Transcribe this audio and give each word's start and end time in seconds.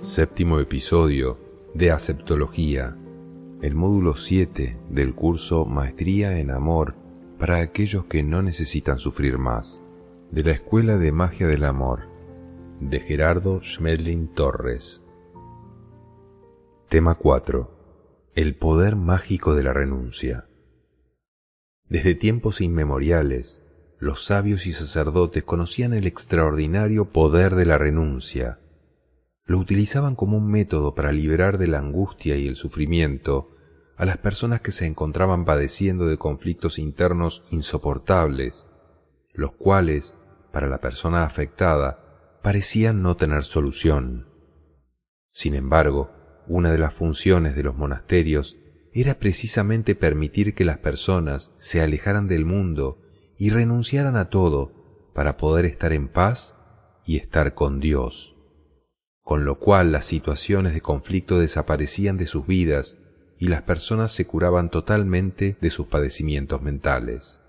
Séptimo 0.00 0.60
episodio 0.60 1.38
de 1.72 1.90
Aceptología, 1.90 2.96
el 3.62 3.74
módulo 3.74 4.16
7 4.16 4.76
del 4.90 5.14
curso 5.14 5.64
Maestría 5.64 6.38
en 6.38 6.50
Amor 6.50 6.94
para 7.38 7.60
aquellos 7.60 8.04
que 8.04 8.22
no 8.22 8.42
necesitan 8.42 8.98
sufrir 8.98 9.38
más, 9.38 9.82
de 10.30 10.44
la 10.44 10.50
Escuela 10.50 10.98
de 10.98 11.12
Magia 11.12 11.46
del 11.46 11.64
Amor, 11.64 12.08
de 12.80 13.00
Gerardo 13.00 13.62
Schmedlin 13.62 14.28
Torres. 14.28 15.02
Tema 16.88 17.14
4. 17.14 17.70
El 18.34 18.54
poder 18.54 18.96
mágico 18.96 19.54
de 19.54 19.62
la 19.62 19.72
renuncia. 19.72 20.46
Desde 21.92 22.14
tiempos 22.14 22.62
inmemoriales, 22.62 23.60
los 23.98 24.24
sabios 24.24 24.66
y 24.66 24.72
sacerdotes 24.72 25.42
conocían 25.42 25.92
el 25.92 26.06
extraordinario 26.06 27.12
poder 27.12 27.54
de 27.54 27.66
la 27.66 27.76
renuncia. 27.76 28.60
Lo 29.44 29.58
utilizaban 29.58 30.16
como 30.16 30.38
un 30.38 30.50
método 30.50 30.94
para 30.94 31.12
liberar 31.12 31.58
de 31.58 31.66
la 31.66 31.80
angustia 31.80 32.38
y 32.38 32.48
el 32.48 32.56
sufrimiento 32.56 33.50
a 33.98 34.06
las 34.06 34.16
personas 34.16 34.62
que 34.62 34.70
se 34.70 34.86
encontraban 34.86 35.44
padeciendo 35.44 36.06
de 36.06 36.16
conflictos 36.16 36.78
internos 36.78 37.44
insoportables, 37.50 38.66
los 39.34 39.52
cuales, 39.52 40.14
para 40.50 40.68
la 40.68 40.80
persona 40.80 41.24
afectada, 41.24 42.38
parecían 42.42 43.02
no 43.02 43.18
tener 43.18 43.44
solución. 43.44 44.28
Sin 45.30 45.54
embargo, 45.54 46.10
una 46.46 46.72
de 46.72 46.78
las 46.78 46.94
funciones 46.94 47.54
de 47.54 47.64
los 47.64 47.76
monasterios 47.76 48.56
era 48.92 49.18
precisamente 49.18 49.94
permitir 49.94 50.54
que 50.54 50.64
las 50.64 50.78
personas 50.78 51.52
se 51.58 51.80
alejaran 51.80 52.28
del 52.28 52.44
mundo 52.44 52.98
y 53.38 53.50
renunciaran 53.50 54.16
a 54.16 54.28
todo 54.28 55.10
para 55.14 55.36
poder 55.36 55.64
estar 55.64 55.92
en 55.92 56.08
paz 56.08 56.56
y 57.04 57.16
estar 57.16 57.54
con 57.54 57.80
Dios, 57.80 58.36
con 59.22 59.44
lo 59.44 59.58
cual 59.58 59.92
las 59.92 60.04
situaciones 60.04 60.74
de 60.74 60.80
conflicto 60.80 61.38
desaparecían 61.38 62.18
de 62.18 62.26
sus 62.26 62.46
vidas 62.46 62.98
y 63.38 63.48
las 63.48 63.62
personas 63.62 64.12
se 64.12 64.26
curaban 64.26 64.70
totalmente 64.70 65.56
de 65.60 65.70
sus 65.70 65.86
padecimientos 65.86 66.62
mentales. 66.62 67.40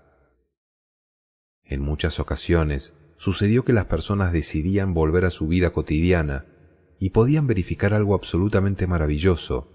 En 1.62 1.80
muchas 1.80 2.20
ocasiones 2.20 2.94
sucedió 3.16 3.64
que 3.64 3.72
las 3.72 3.86
personas 3.86 4.32
decidían 4.32 4.92
volver 4.92 5.24
a 5.24 5.30
su 5.30 5.46
vida 5.46 5.70
cotidiana 5.70 6.46
y 6.98 7.10
podían 7.10 7.46
verificar 7.46 7.94
algo 7.94 8.14
absolutamente 8.14 8.86
maravilloso. 8.86 9.73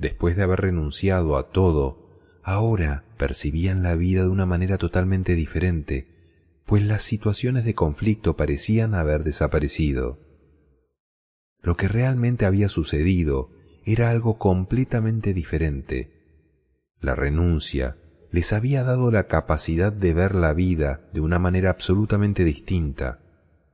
Después 0.00 0.34
de 0.34 0.44
haber 0.44 0.62
renunciado 0.62 1.36
a 1.36 1.50
todo, 1.50 2.08
ahora 2.42 3.04
percibían 3.18 3.82
la 3.82 3.96
vida 3.96 4.22
de 4.22 4.30
una 4.30 4.46
manera 4.46 4.78
totalmente 4.78 5.34
diferente, 5.34 6.08
pues 6.64 6.82
las 6.82 7.02
situaciones 7.02 7.66
de 7.66 7.74
conflicto 7.74 8.34
parecían 8.34 8.94
haber 8.94 9.24
desaparecido. 9.24 10.18
Lo 11.60 11.76
que 11.76 11.86
realmente 11.86 12.46
había 12.46 12.70
sucedido 12.70 13.50
era 13.84 14.08
algo 14.08 14.38
completamente 14.38 15.34
diferente. 15.34 16.10
La 16.98 17.14
renuncia 17.14 17.98
les 18.30 18.54
había 18.54 18.84
dado 18.84 19.10
la 19.10 19.26
capacidad 19.26 19.92
de 19.92 20.14
ver 20.14 20.34
la 20.34 20.54
vida 20.54 21.10
de 21.12 21.20
una 21.20 21.38
manera 21.38 21.68
absolutamente 21.68 22.44
distinta, 22.44 23.18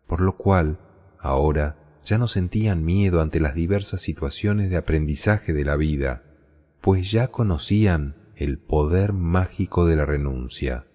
por 0.09 0.21
lo 0.21 0.37
cual 0.37 0.81
ahora 1.21 1.86
ya 2.07 2.19
no 2.19 2.29
sentían 2.29 2.85
miedo 2.85 3.21
ante 3.21 3.41
las 3.41 3.55
diversas 3.55 4.01
situaciones 4.01 4.71
de 4.71 4.77
aprendizaje 4.77 5.53
de 5.53 5.65
la 5.65 5.77
vida, 5.77 6.23
pues 6.81 7.11
ya 7.11 7.29
conocían 7.29 8.15
el 8.37 8.59
poder 8.59 9.13
mágico 9.13 9.87
de 9.87 9.97
la 9.97 10.07
renuncia. 10.07 10.87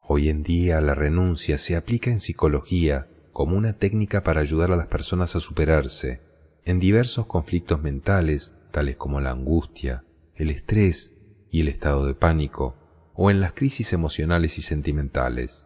Hoy 0.00 0.28
en 0.28 0.42
día 0.42 0.80
la 0.80 0.94
renuncia 0.94 1.58
se 1.58 1.76
aplica 1.76 2.10
en 2.10 2.20
psicología 2.20 3.08
como 3.32 3.56
una 3.56 3.74
técnica 3.74 4.24
para 4.24 4.40
ayudar 4.40 4.72
a 4.72 4.76
las 4.76 4.88
personas 4.88 5.36
a 5.36 5.40
superarse, 5.40 6.22
en 6.64 6.80
diversos 6.80 7.26
conflictos 7.26 7.80
mentales, 7.80 8.52
tales 8.72 8.96
como 8.96 9.20
la 9.20 9.30
angustia, 9.30 10.04
el 10.34 10.50
estrés 10.50 11.14
y 11.50 11.60
el 11.60 11.68
estado 11.68 12.06
de 12.06 12.14
pánico, 12.14 12.74
o 13.14 13.30
en 13.30 13.40
las 13.40 13.52
crisis 13.52 13.92
emocionales 13.92 14.58
y 14.58 14.62
sentimentales. 14.62 15.65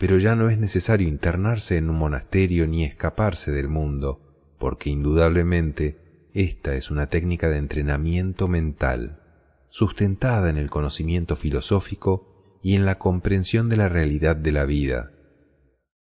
Pero 0.00 0.18
ya 0.18 0.34
no 0.34 0.50
es 0.50 0.58
necesario 0.58 1.06
internarse 1.06 1.76
en 1.76 1.88
un 1.88 1.98
monasterio 1.98 2.66
ni 2.66 2.84
escaparse 2.84 3.52
del 3.52 3.68
mundo, 3.68 4.56
porque 4.58 4.90
indudablemente 4.90 6.26
esta 6.34 6.74
es 6.74 6.90
una 6.90 7.06
técnica 7.08 7.48
de 7.48 7.58
entrenamiento 7.58 8.48
mental, 8.48 9.20
sustentada 9.68 10.50
en 10.50 10.56
el 10.56 10.70
conocimiento 10.70 11.36
filosófico 11.36 12.58
y 12.64 12.74
en 12.74 12.84
la 12.84 12.98
comprensión 12.98 13.68
de 13.68 13.76
la 13.76 13.88
realidad 13.88 14.34
de 14.34 14.50
la 14.50 14.64
vida, 14.64 15.12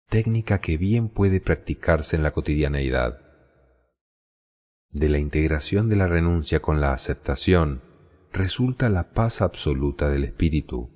técnica 0.08 0.62
que 0.62 0.78
bien 0.78 1.10
puede 1.10 1.42
practicarse 1.42 2.16
en 2.16 2.22
la 2.22 2.30
cotidianeidad 2.30 3.28
de 4.90 5.08
la 5.10 5.18
integración 5.18 5.88
de 5.88 5.96
la 5.96 6.06
renuncia 6.06 6.60
con 6.60 6.80
la 6.80 6.92
aceptación 6.92 7.82
resulta 8.32 8.88
la 8.88 9.10
paz 9.12 9.42
absoluta 9.42 10.08
del 10.08 10.24
espíritu. 10.24 10.90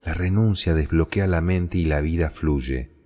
La 0.00 0.14
renuncia 0.14 0.74
desbloquea 0.74 1.26
la 1.26 1.40
mente 1.40 1.78
y 1.78 1.84
la 1.84 2.00
vida 2.00 2.30
fluye. 2.30 2.96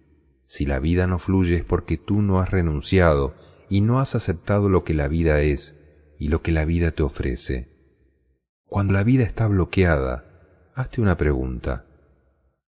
Si 0.47 0.66
la 0.66 0.78
vida 0.78 1.06
no 1.06 1.19
fluye 1.19 1.56
es 1.56 1.64
porque 1.64 1.97
tú 1.97 2.22
no 2.22 2.41
has 2.41 2.50
renunciado 2.50 3.34
y 3.69 3.80
no 3.80 4.00
has 4.00 4.14
aceptado 4.14 4.69
lo 4.69 4.84
que 4.84 4.94
la 4.94 5.08
vida 5.08 5.41
es 5.41 5.78
y 6.19 6.28
lo 6.28 6.42
que 6.42 6.53
la 6.53 6.64
vida 6.64 6.91
te 6.91 7.03
ofrece. 7.03 7.72
Cuando 8.66 8.92
la 8.92 9.03
vida 9.03 9.25
está 9.25 9.47
bloqueada, 9.47 10.70
hazte 10.75 11.00
una 11.00 11.16
pregunta. 11.16 11.86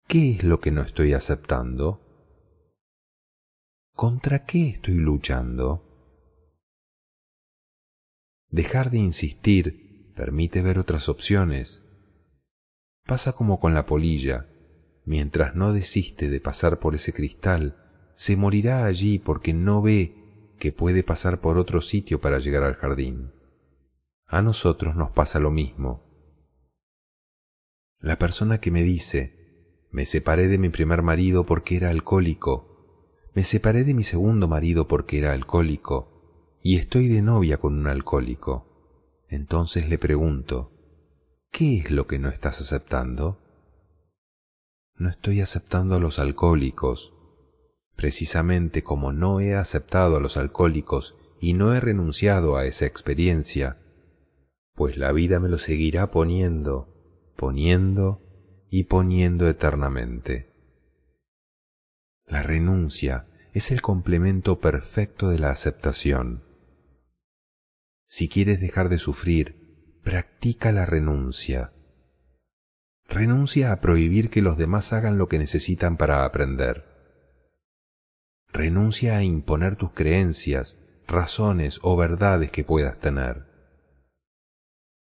¿Qué 0.07 0.31
es 0.31 0.43
lo 0.43 0.59
que 0.59 0.71
no 0.71 0.81
estoy 0.81 1.13
aceptando? 1.13 2.01
¿Contra 3.93 4.45
qué 4.45 4.69
estoy 4.69 4.95
luchando? 4.95 5.83
Dejar 8.49 8.91
de 8.91 8.97
insistir 8.97 10.13
permite 10.15 10.61
ver 10.61 10.79
otras 10.79 11.09
opciones. 11.09 11.86
Pasa 13.07 13.31
como 13.31 13.61
con 13.61 13.73
la 13.73 13.85
polilla, 13.85 14.47
mientras 15.05 15.55
no 15.55 15.71
desiste 15.71 16.29
de 16.29 16.41
pasar 16.41 16.79
por 16.79 16.93
ese 16.93 17.13
cristal, 17.13 17.77
se 18.15 18.35
morirá 18.35 18.85
allí 18.85 19.17
porque 19.17 19.53
no 19.53 19.81
ve 19.81 20.13
que 20.59 20.73
puede 20.73 21.03
pasar 21.03 21.39
por 21.39 21.57
otro 21.57 21.79
sitio 21.79 22.19
para 22.19 22.39
llegar 22.39 22.63
al 22.63 22.75
jardín. 22.75 23.31
A 24.25 24.41
nosotros 24.41 24.97
nos 24.97 25.11
pasa 25.11 25.39
lo 25.39 25.51
mismo. 25.51 26.03
La 28.01 28.19
persona 28.19 28.59
que 28.59 28.71
me 28.71 28.83
dice, 28.83 29.87
me 29.89 30.05
separé 30.05 30.49
de 30.49 30.57
mi 30.57 30.67
primer 30.67 31.01
marido 31.01 31.45
porque 31.45 31.77
era 31.77 31.89
alcohólico, 31.89 33.31
me 33.33 33.45
separé 33.45 33.85
de 33.85 33.93
mi 33.93 34.03
segundo 34.03 34.49
marido 34.49 34.89
porque 34.89 35.19
era 35.19 35.31
alcohólico, 35.31 36.59
y 36.61 36.75
estoy 36.75 37.07
de 37.07 37.21
novia 37.21 37.57
con 37.57 37.79
un 37.79 37.87
alcohólico. 37.87 39.23
Entonces 39.29 39.87
le 39.87 39.97
pregunto, 39.97 40.76
¿qué 41.51 41.79
es 41.79 41.91
lo 41.91 42.07
que 42.07 42.19
no 42.19 42.29
estás 42.29 42.61
aceptando? 42.61 43.39
No 44.95 45.09
estoy 45.09 45.41
aceptando 45.41 45.95
a 45.95 45.99
los 45.99 46.19
alcohólicos. 46.19 47.13
Precisamente 47.95 48.83
como 48.83 49.11
no 49.11 49.39
he 49.39 49.55
aceptado 49.55 50.17
a 50.17 50.19
los 50.19 50.37
alcohólicos 50.37 51.15
y 51.39 51.53
no 51.53 51.73
he 51.73 51.79
renunciado 51.79 52.57
a 52.57 52.65
esa 52.65 52.85
experiencia, 52.85 53.77
pues 54.73 54.97
la 54.97 55.11
vida 55.11 55.39
me 55.39 55.49
lo 55.49 55.57
seguirá 55.57 56.11
poniendo, 56.11 57.33
poniendo 57.35 58.21
y 58.69 58.85
poniendo 58.85 59.47
eternamente. 59.47 60.53
La 62.25 62.43
renuncia 62.43 63.27
es 63.53 63.71
el 63.71 63.81
complemento 63.81 64.59
perfecto 64.59 65.29
de 65.29 65.39
la 65.39 65.49
aceptación. 65.49 66.43
Si 68.05 68.29
quieres 68.29 68.59
dejar 68.61 68.89
de 68.89 68.97
sufrir, 68.97 69.66
practica 70.07 70.71
la 70.71 70.85
renuncia. 70.85 71.73
Renuncia 73.09 73.73
a 73.73 73.81
prohibir 73.81 74.29
que 74.29 74.41
los 74.41 74.57
demás 74.57 74.93
hagan 74.93 75.17
lo 75.17 75.27
que 75.27 75.37
necesitan 75.37 75.97
para 75.97 76.23
aprender. 76.23 76.85
Renuncia 78.53 79.17
a 79.17 79.23
imponer 79.23 79.75
tus 79.75 79.91
creencias, 79.91 80.79
razones 81.07 81.81
o 81.83 81.97
verdades 81.97 82.51
que 82.51 82.63
puedas 82.63 82.97
tener. 82.99 83.47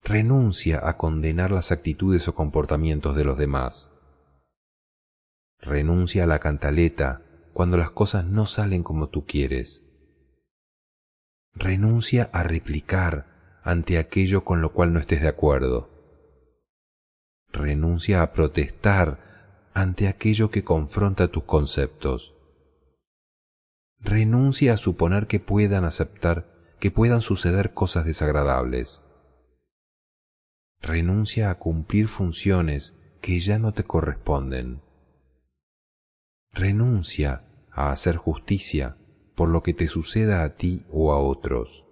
Renuncia 0.02 0.80
a 0.82 0.96
condenar 0.96 1.52
las 1.52 1.70
actitudes 1.70 2.26
o 2.26 2.34
comportamientos 2.34 3.14
de 3.14 3.22
los 3.22 3.38
demás. 3.38 3.92
Renuncia 5.60 6.24
a 6.24 6.26
la 6.26 6.40
cantaleta 6.40 7.22
cuando 7.52 7.76
las 7.76 7.92
cosas 7.92 8.24
no 8.24 8.44
salen 8.44 8.82
como 8.82 9.08
tú 9.08 9.24
quieres. 9.24 9.84
Renuncia 11.54 12.28
a 12.32 12.42
replicar 12.42 13.35
ante 13.66 13.98
aquello 13.98 14.44
con 14.44 14.62
lo 14.62 14.72
cual 14.72 14.92
no 14.92 15.00
estés 15.00 15.20
de 15.22 15.28
acuerdo. 15.28 15.90
Renuncia 17.52 18.22
a 18.22 18.32
protestar 18.32 19.70
ante 19.74 20.06
aquello 20.06 20.52
que 20.52 20.62
confronta 20.62 21.26
tus 21.28 21.42
conceptos. 21.42 22.36
Renuncia 23.98 24.74
a 24.74 24.76
suponer 24.76 25.26
que 25.26 25.40
puedan 25.40 25.84
aceptar 25.84 26.76
que 26.78 26.92
puedan 26.92 27.22
suceder 27.22 27.74
cosas 27.74 28.04
desagradables. 28.04 29.02
Renuncia 30.80 31.50
a 31.50 31.58
cumplir 31.58 32.06
funciones 32.06 32.94
que 33.20 33.40
ya 33.40 33.58
no 33.58 33.72
te 33.72 33.82
corresponden. 33.82 34.80
Renuncia 36.52 37.42
a 37.72 37.90
hacer 37.90 38.16
justicia 38.16 38.96
por 39.34 39.48
lo 39.48 39.64
que 39.64 39.74
te 39.74 39.88
suceda 39.88 40.44
a 40.44 40.54
ti 40.54 40.84
o 40.88 41.12
a 41.12 41.18
otros. 41.18 41.85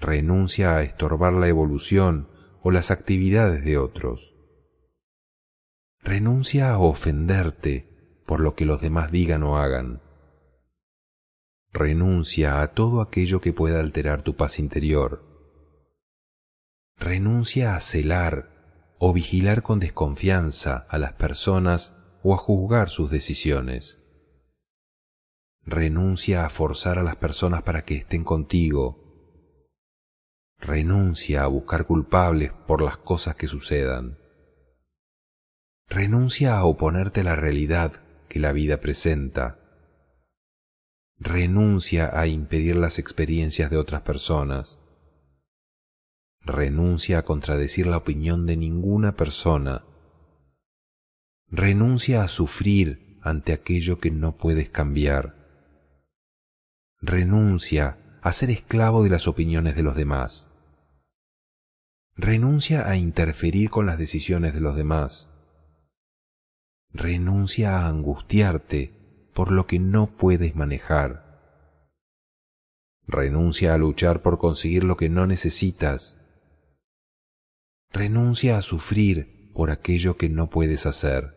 Renuncia 0.00 0.76
a 0.76 0.82
estorbar 0.82 1.34
la 1.34 1.48
evolución 1.48 2.28
o 2.62 2.70
las 2.70 2.90
actividades 2.90 3.64
de 3.64 3.76
otros. 3.76 4.34
Renuncia 6.02 6.70
a 6.70 6.78
ofenderte 6.78 8.22
por 8.26 8.40
lo 8.40 8.54
que 8.54 8.64
los 8.64 8.80
demás 8.80 9.12
digan 9.12 9.42
o 9.42 9.58
hagan. 9.58 10.00
Renuncia 11.72 12.62
a 12.62 12.72
todo 12.72 13.02
aquello 13.02 13.40
que 13.40 13.52
pueda 13.52 13.80
alterar 13.80 14.22
tu 14.22 14.36
paz 14.36 14.58
interior. 14.58 15.24
Renuncia 16.96 17.76
a 17.76 17.80
celar 17.80 18.94
o 18.98 19.12
vigilar 19.12 19.62
con 19.62 19.80
desconfianza 19.80 20.86
a 20.88 20.98
las 20.98 21.12
personas 21.12 21.96
o 22.22 22.34
a 22.34 22.38
juzgar 22.38 22.88
sus 22.88 23.10
decisiones. 23.10 24.02
Renuncia 25.62 26.46
a 26.46 26.50
forzar 26.50 26.98
a 26.98 27.02
las 27.02 27.16
personas 27.16 27.62
para 27.62 27.84
que 27.84 27.96
estén 27.96 28.24
contigo. 28.24 29.09
Renuncia 30.60 31.42
a 31.42 31.46
buscar 31.46 31.86
culpables 31.86 32.52
por 32.66 32.82
las 32.82 32.98
cosas 32.98 33.36
que 33.36 33.46
sucedan. 33.46 34.18
Renuncia 35.88 36.56
a 36.56 36.64
oponerte 36.64 37.20
a 37.20 37.24
la 37.24 37.36
realidad 37.36 38.02
que 38.28 38.38
la 38.38 38.52
vida 38.52 38.80
presenta. 38.80 39.58
Renuncia 41.18 42.10
a 42.18 42.26
impedir 42.26 42.76
las 42.76 42.98
experiencias 42.98 43.70
de 43.70 43.76
otras 43.76 44.02
personas. 44.02 44.80
Renuncia 46.40 47.18
a 47.18 47.22
contradecir 47.24 47.86
la 47.86 47.98
opinión 47.98 48.46
de 48.46 48.56
ninguna 48.56 49.16
persona 49.16 49.84
Renuncia 51.52 52.22
a 52.22 52.28
sufrir 52.28 53.18
ante 53.22 53.52
aquello 53.52 53.98
que 53.98 54.12
no 54.12 54.36
puedes 54.36 54.70
cambiar. 54.70 55.34
Renuncia 57.00 57.98
a 58.22 58.30
ser 58.30 58.50
esclavo 58.50 59.02
de 59.02 59.10
las 59.10 59.26
opiniones 59.26 59.74
de 59.74 59.82
los 59.82 59.96
demás. 59.96 60.48
Renuncia 62.16 62.88
a 62.88 62.96
interferir 62.96 63.70
con 63.70 63.86
las 63.86 63.98
decisiones 63.98 64.54
de 64.54 64.60
los 64.60 64.76
demás. 64.76 65.30
Renuncia 66.92 67.78
a 67.78 67.86
angustiarte 67.86 69.28
por 69.34 69.52
lo 69.52 69.66
que 69.66 69.78
no 69.78 70.16
puedes 70.16 70.56
manejar. 70.56 71.30
Renuncia 73.06 73.74
a 73.74 73.78
luchar 73.78 74.22
por 74.22 74.38
conseguir 74.38 74.84
lo 74.84 74.96
que 74.96 75.08
no 75.08 75.26
necesitas. 75.26 76.18
Renuncia 77.90 78.58
a 78.58 78.62
sufrir 78.62 79.50
por 79.52 79.70
aquello 79.70 80.16
que 80.16 80.28
no 80.28 80.50
puedes 80.50 80.86
hacer. 80.86 81.34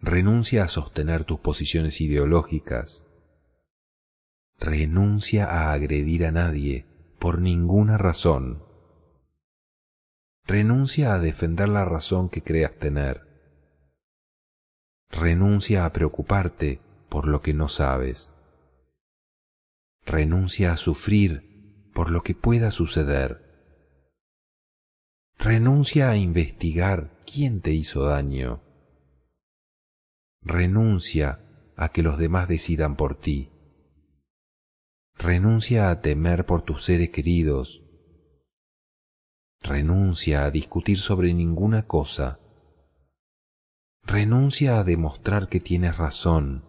Renuncia 0.00 0.64
a 0.64 0.68
sostener 0.68 1.24
tus 1.24 1.40
posiciones 1.40 2.00
ideológicas. 2.00 3.04
Renuncia 4.58 5.46
a 5.46 5.72
agredir 5.72 6.24
a 6.24 6.32
nadie 6.32 6.86
por 7.18 7.40
ninguna 7.40 7.98
razón. 7.98 8.67
Renuncia 10.48 11.12
a 11.12 11.18
defender 11.18 11.68
la 11.68 11.84
razón 11.84 12.30
que 12.30 12.42
creas 12.42 12.74
tener. 12.78 13.20
Renuncia 15.10 15.84
a 15.84 15.92
preocuparte 15.92 16.80
por 17.10 17.28
lo 17.28 17.42
que 17.42 17.52
no 17.52 17.68
sabes. 17.68 18.34
Renuncia 20.06 20.72
a 20.72 20.78
sufrir 20.78 21.90
por 21.92 22.10
lo 22.10 22.22
que 22.22 22.34
pueda 22.34 22.70
suceder. 22.70 23.44
Renuncia 25.38 26.08
a 26.08 26.16
investigar 26.16 27.10
quién 27.30 27.60
te 27.60 27.72
hizo 27.72 28.04
daño. 28.04 28.62
Renuncia 30.40 31.44
a 31.76 31.90
que 31.90 32.02
los 32.02 32.16
demás 32.16 32.48
decidan 32.48 32.96
por 32.96 33.20
ti. 33.20 33.52
Renuncia 35.14 35.90
a 35.90 36.00
temer 36.00 36.46
por 36.46 36.62
tus 36.62 36.84
seres 36.84 37.10
queridos. 37.10 37.84
Renuncia 39.60 40.44
a 40.44 40.50
discutir 40.50 40.98
sobre 40.98 41.34
ninguna 41.34 41.86
cosa. 41.86 42.40
Renuncia 44.02 44.78
a 44.78 44.84
demostrar 44.84 45.48
que 45.48 45.60
tienes 45.60 45.96
razón. 45.96 46.64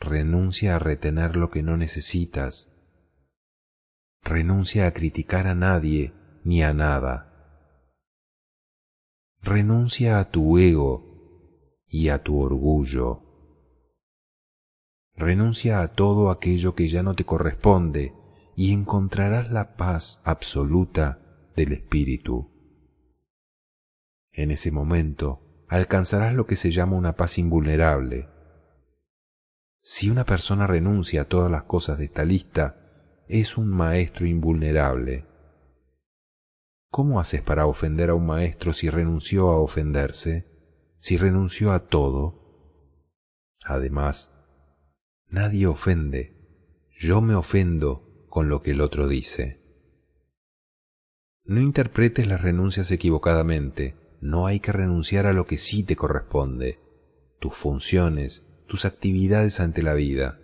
Renuncia 0.00 0.76
a 0.76 0.78
retener 0.78 1.36
lo 1.36 1.50
que 1.50 1.62
no 1.62 1.76
necesitas. 1.76 2.72
Renuncia 4.22 4.86
a 4.86 4.92
criticar 4.92 5.46
a 5.46 5.54
nadie 5.54 6.14
ni 6.44 6.62
a 6.62 6.72
nada. 6.72 7.26
Renuncia 9.42 10.18
a 10.18 10.30
tu 10.30 10.58
ego 10.58 11.84
y 11.86 12.08
a 12.08 12.22
tu 12.22 12.40
orgullo. 12.40 13.22
Renuncia 15.14 15.82
a 15.82 15.94
todo 15.94 16.30
aquello 16.30 16.74
que 16.74 16.88
ya 16.88 17.02
no 17.02 17.14
te 17.14 17.24
corresponde 17.24 18.17
y 18.58 18.72
encontrarás 18.72 19.52
la 19.52 19.76
paz 19.76 20.20
absoluta 20.24 21.20
del 21.54 21.70
espíritu. 21.74 22.50
En 24.32 24.50
ese 24.50 24.72
momento 24.72 25.64
alcanzarás 25.68 26.34
lo 26.34 26.44
que 26.44 26.56
se 26.56 26.72
llama 26.72 26.96
una 26.96 27.14
paz 27.14 27.38
invulnerable. 27.38 28.28
Si 29.80 30.10
una 30.10 30.24
persona 30.24 30.66
renuncia 30.66 31.22
a 31.22 31.24
todas 31.26 31.52
las 31.52 31.62
cosas 31.62 31.98
de 31.98 32.06
esta 32.06 32.24
lista, 32.24 33.22
es 33.28 33.56
un 33.56 33.68
maestro 33.68 34.26
invulnerable. 34.26 35.24
¿Cómo 36.90 37.20
haces 37.20 37.42
para 37.42 37.66
ofender 37.66 38.10
a 38.10 38.14
un 38.14 38.26
maestro 38.26 38.72
si 38.72 38.90
renunció 38.90 39.50
a 39.50 39.60
ofenderse? 39.60 40.48
si 40.98 41.16
renunció 41.16 41.70
a 41.70 41.86
todo? 41.86 42.74
Además, 43.64 44.34
nadie 45.28 45.68
ofende, 45.68 46.88
yo 46.98 47.20
me 47.20 47.36
ofendo 47.36 48.07
con 48.38 48.48
lo 48.48 48.62
que 48.62 48.70
el 48.70 48.82
otro 48.82 49.08
dice. 49.08 49.58
No 51.44 51.60
interpretes 51.60 52.24
las 52.28 52.40
renuncias 52.40 52.92
equivocadamente, 52.92 53.96
no 54.20 54.46
hay 54.46 54.60
que 54.60 54.70
renunciar 54.70 55.26
a 55.26 55.32
lo 55.32 55.44
que 55.48 55.58
sí 55.58 55.82
te 55.82 55.96
corresponde, 55.96 56.78
tus 57.40 57.56
funciones, 57.56 58.46
tus 58.68 58.84
actividades 58.84 59.58
ante 59.58 59.82
la 59.82 59.94
vida. 59.94 60.38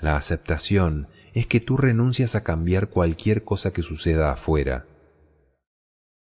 La 0.00 0.16
aceptación 0.16 1.06
es 1.32 1.46
que 1.46 1.60
tú 1.60 1.76
renuncias 1.76 2.34
a 2.34 2.42
cambiar 2.42 2.88
cualquier 2.88 3.44
cosa 3.44 3.72
que 3.72 3.82
suceda 3.82 4.32
afuera, 4.32 4.88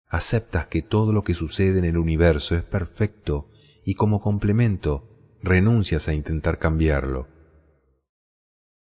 aceptas 0.10 0.68
que 0.68 0.84
todo 0.84 1.12
lo 1.12 1.24
que 1.24 1.34
sucede 1.34 1.80
en 1.80 1.86
el 1.86 1.98
universo 1.98 2.56
es 2.56 2.62
perfecto 2.62 3.50
y 3.84 3.96
como 3.96 4.22
complemento 4.22 5.40
renuncias 5.42 6.08
a 6.08 6.14
intentar 6.14 6.60
cambiarlo. 6.60 7.41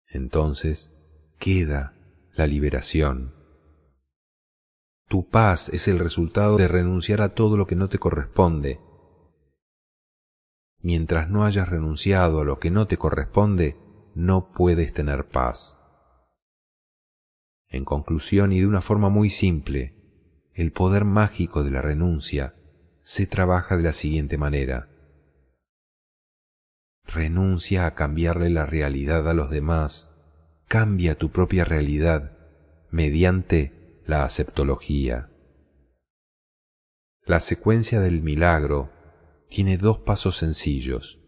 Entonces 0.09 0.93
queda 1.37 1.93
la 2.33 2.47
liberación. 2.47 3.33
Tu 5.07 5.27
paz 5.27 5.69
es 5.69 5.87
el 5.87 5.99
resultado 5.99 6.57
de 6.57 6.67
renunciar 6.67 7.21
a 7.21 7.33
todo 7.33 7.57
lo 7.57 7.65
que 7.65 7.75
no 7.75 7.89
te 7.89 7.97
corresponde. 7.97 8.79
Mientras 10.81 11.29
no 11.29 11.45
hayas 11.45 11.69
renunciado 11.69 12.41
a 12.41 12.45
lo 12.45 12.59
que 12.59 12.71
no 12.71 12.87
te 12.87 12.97
corresponde, 12.97 13.77
no 14.15 14.51
puedes 14.51 14.93
tener 14.93 15.27
paz. 15.27 15.77
En 17.67 17.85
conclusión 17.85 18.51
y 18.51 18.59
de 18.59 18.67
una 18.67 18.81
forma 18.81 19.09
muy 19.09 19.29
simple, 19.29 19.95
el 20.53 20.71
poder 20.71 21.05
mágico 21.05 21.63
de 21.63 21.71
la 21.71 21.81
renuncia 21.81 22.55
se 23.01 23.27
trabaja 23.27 23.77
de 23.77 23.83
la 23.83 23.93
siguiente 23.93 24.37
manera. 24.37 24.89
Renuncia 27.11 27.87
a 27.87 27.95
cambiarle 27.95 28.51
la 28.51 28.67
realidad 28.67 29.27
a 29.27 29.33
los 29.33 29.49
demás, 29.49 30.11
cambia 30.67 31.15
tu 31.15 31.31
propia 31.31 31.65
realidad 31.65 32.37
mediante 32.91 34.03
la 34.05 34.25
aceptología. 34.25 35.31
La 37.25 37.39
secuencia 37.39 37.99
del 37.99 38.21
milagro 38.21 38.91
tiene 39.49 39.79
dos 39.79 39.97
pasos 39.97 40.37
sencillos. 40.37 41.19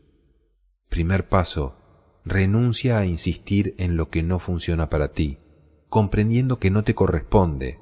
Primer 0.88 1.29
paso, 1.29 2.19
renuncia 2.25 3.00
a 3.00 3.05
insistir 3.07 3.73
en 3.79 3.97
lo 3.97 4.09
que 4.09 4.21
no 4.21 4.38
funciona 4.38 4.88
para 4.88 5.13
ti, 5.13 5.39
comprendiendo 5.89 6.59
que 6.59 6.69
no 6.69 6.83
te 6.83 6.93
corresponde 6.93 7.79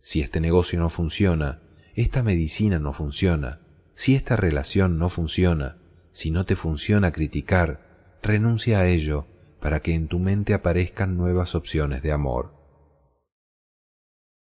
si 0.00 0.22
este 0.22 0.40
negocio 0.40 0.78
no 0.78 0.88
funciona, 0.88 1.62
esta 1.94 2.22
medicina 2.22 2.78
no 2.78 2.94
funciona, 2.94 3.60
si 3.94 4.14
esta 4.14 4.36
relación 4.36 4.98
no 4.98 5.10
funciona, 5.10 5.83
si 6.14 6.30
no 6.30 6.46
te 6.46 6.54
funciona 6.54 7.10
criticar, 7.10 8.18
renuncia 8.22 8.78
a 8.78 8.86
ello 8.86 9.26
para 9.60 9.80
que 9.80 9.94
en 9.94 10.06
tu 10.06 10.20
mente 10.20 10.54
aparezcan 10.54 11.16
nuevas 11.16 11.56
opciones 11.56 12.04
de 12.04 12.12
amor. 12.12 12.54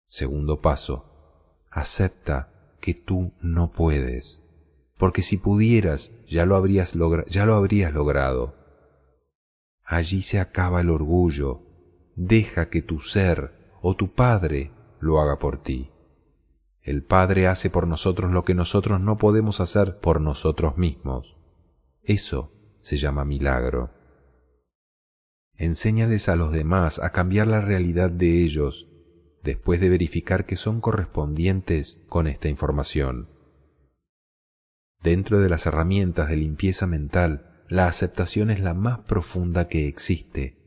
Segundo 0.05 0.61
paso, 0.61 1.65
acepta 1.71 2.75
que 2.79 2.93
tú 2.93 3.33
no 3.41 3.71
puedes, 3.71 4.43
porque 4.99 5.23
si 5.23 5.37
pudieras 5.37 6.15
ya 6.29 6.45
lo 6.45 6.57
habrías, 6.57 6.95
ya 7.27 7.47
lo 7.47 7.55
habrías 7.55 7.91
logrado. 7.91 8.53
Allí 9.83 10.21
se 10.21 10.39
acaba 10.39 10.79
el 10.81 10.91
orgullo, 10.91 11.63
deja 12.15 12.69
que 12.69 12.83
tu 12.83 12.99
ser 12.99 13.79
o 13.81 13.95
tu 13.95 14.13
Padre 14.13 14.71
lo 14.99 15.19
haga 15.19 15.39
por 15.39 15.63
ti. 15.63 15.89
El 16.83 17.01
Padre 17.01 17.47
hace 17.47 17.71
por 17.71 17.87
nosotros 17.87 18.31
lo 18.31 18.45
que 18.45 18.53
nosotros 18.53 19.01
no 19.01 19.17
podemos 19.17 19.59
hacer 19.59 19.97
por 19.97 20.21
nosotros 20.21 20.77
mismos. 20.77 21.33
Eso 22.03 22.51
se 22.81 22.97
llama 22.97 23.23
milagro. 23.23 23.91
Enséñales 25.55 26.27
a 26.27 26.35
los 26.35 26.51
demás 26.51 26.99
a 26.99 27.11
cambiar 27.11 27.47
la 27.47 27.61
realidad 27.61 28.11
de 28.11 28.43
ellos 28.43 28.89
después 29.41 29.79
de 29.79 29.89
verificar 29.89 30.45
que 30.45 30.57
son 30.57 30.81
correspondientes 30.81 32.01
con 32.09 32.27
esta 32.27 32.49
información. 32.49 33.29
Dentro 35.01 35.39
de 35.39 35.49
las 35.49 35.65
herramientas 35.65 36.29
de 36.29 36.37
limpieza 36.37 36.87
mental, 36.87 37.65
la 37.69 37.87
aceptación 37.87 38.49
es 38.49 38.59
la 38.59 38.73
más 38.73 38.99
profunda 38.99 39.67
que 39.67 39.87
existe 39.87 40.57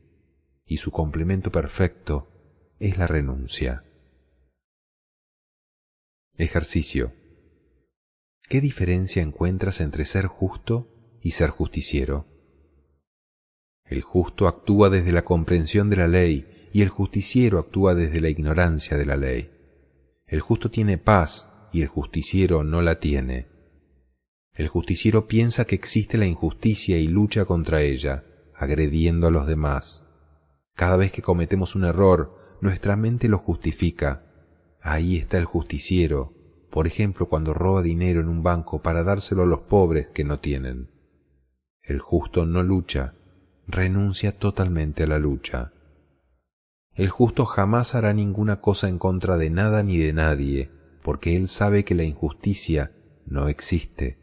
y 0.65 0.77
su 0.77 0.91
complemento 0.91 1.51
perfecto 1.51 2.29
es 2.79 2.97
la 2.97 3.07
renuncia. 3.07 3.83
Ejercicio. 6.35 7.13
¿Qué 8.49 8.61
diferencia 8.61 9.21
encuentras 9.21 9.81
entre 9.81 10.05
ser 10.05 10.27
justo 10.27 10.96
y 11.21 11.31
ser 11.31 11.49
justiciero? 11.49 12.25
El 13.85 14.01
justo 14.01 14.47
actúa 14.47 14.89
desde 14.89 15.11
la 15.11 15.23
comprensión 15.23 15.89
de 15.89 15.95
la 15.95 16.07
ley 16.07 16.69
y 16.73 16.81
el 16.81 16.89
justiciero 16.89 17.59
actúa 17.59 17.95
desde 17.95 18.19
la 18.19 18.29
ignorancia 18.29 18.97
de 18.97 19.05
la 19.05 19.15
ley. 19.15 19.49
El 20.25 20.41
justo 20.41 20.69
tiene 20.69 20.97
paz 20.97 21.49
y 21.71 21.81
el 21.81 21.87
justiciero 21.87 22.63
no 22.63 22.81
la 22.81 22.99
tiene. 22.99 23.47
El 24.53 24.67
justiciero 24.67 25.27
piensa 25.27 25.65
que 25.65 25.75
existe 25.75 26.17
la 26.17 26.25
injusticia 26.25 26.97
y 26.97 27.07
lucha 27.07 27.45
contra 27.45 27.81
ella, 27.81 28.25
agrediendo 28.55 29.27
a 29.27 29.31
los 29.31 29.47
demás. 29.47 30.05
Cada 30.75 30.97
vez 30.97 31.11
que 31.11 31.21
cometemos 31.21 31.75
un 31.75 31.85
error, 31.85 32.57
nuestra 32.59 32.95
mente 32.95 33.29
lo 33.29 33.37
justifica. 33.37 34.25
Ahí 34.81 35.17
está 35.17 35.37
el 35.37 35.45
justiciero, 35.45 36.33
por 36.71 36.87
ejemplo 36.87 37.29
cuando 37.29 37.53
roba 37.53 37.81
dinero 37.81 38.19
en 38.19 38.27
un 38.27 38.43
banco 38.43 38.81
para 38.81 39.03
dárselo 39.03 39.43
a 39.43 39.47
los 39.47 39.61
pobres 39.61 40.07
que 40.09 40.23
no 40.23 40.39
tienen. 40.39 40.89
El 41.87 41.99
justo 41.99 42.45
no 42.45 42.63
lucha, 42.63 43.13
renuncia 43.65 44.37
totalmente 44.37 45.03
a 45.03 45.07
la 45.07 45.19
lucha. 45.19 45.71
El 46.93 47.09
justo 47.09 47.45
jamás 47.45 47.95
hará 47.95 48.11
ninguna 48.13 48.59
cosa 48.59 48.89
en 48.89 48.99
contra 48.99 49.37
de 49.37 49.49
nada 49.49 49.83
ni 49.83 49.97
de 49.97 50.11
nadie, 50.11 50.69
porque 51.01 51.37
él 51.37 51.47
sabe 51.47 51.85
que 51.85 51.95
la 51.95 52.03
injusticia 52.03 52.91
no 53.25 53.47
existe, 53.47 54.17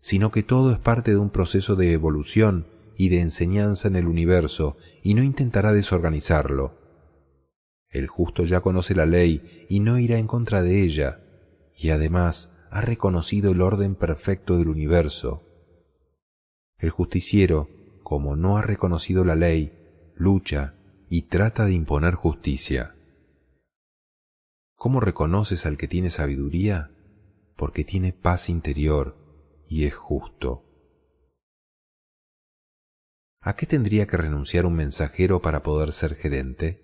sino 0.00 0.30
que 0.30 0.42
todo 0.42 0.70
es 0.70 0.78
parte 0.78 1.12
de 1.12 1.16
un 1.16 1.30
proceso 1.30 1.76
de 1.76 1.94
evolución 1.94 2.66
y 2.94 3.08
de 3.08 3.20
enseñanza 3.20 3.88
en 3.88 3.96
el 3.96 4.06
universo, 4.06 4.76
y 5.02 5.14
no 5.14 5.22
intentará 5.22 5.72
desorganizarlo. 5.72 6.76
El 7.88 8.06
justo 8.06 8.44
ya 8.44 8.60
conoce 8.60 8.94
la 8.94 9.06
ley 9.06 9.64
y 9.70 9.80
no 9.80 9.98
irá 9.98 10.18
en 10.18 10.26
contra 10.26 10.60
de 10.60 10.82
ella, 10.82 11.20
y 11.74 11.88
además 11.88 12.54
ha 12.70 12.82
reconocido 12.82 13.52
el 13.52 13.62
orden 13.62 13.94
perfecto 13.94 14.58
del 14.58 14.68
universo. 14.68 15.47
El 16.78 16.90
justiciero 16.90 17.68
como 18.08 18.36
no 18.36 18.56
ha 18.56 18.62
reconocido 18.62 19.22
la 19.22 19.34
ley, 19.34 19.72
lucha 20.16 20.74
y 21.10 21.22
trata 21.22 21.66
de 21.66 21.72
imponer 21.72 22.14
justicia. 22.14 22.94
¿Cómo 24.76 25.00
reconoces 25.00 25.66
al 25.66 25.76
que 25.76 25.88
tiene 25.88 26.08
sabiduría? 26.08 26.90
Porque 27.54 27.84
tiene 27.84 28.14
paz 28.14 28.48
interior 28.48 29.14
y 29.68 29.84
es 29.84 29.94
justo. 29.94 30.64
¿A 33.42 33.56
qué 33.56 33.66
tendría 33.66 34.06
que 34.06 34.16
renunciar 34.16 34.64
un 34.64 34.76
mensajero 34.76 35.42
para 35.42 35.62
poder 35.62 35.92
ser 35.92 36.14
gerente? 36.14 36.82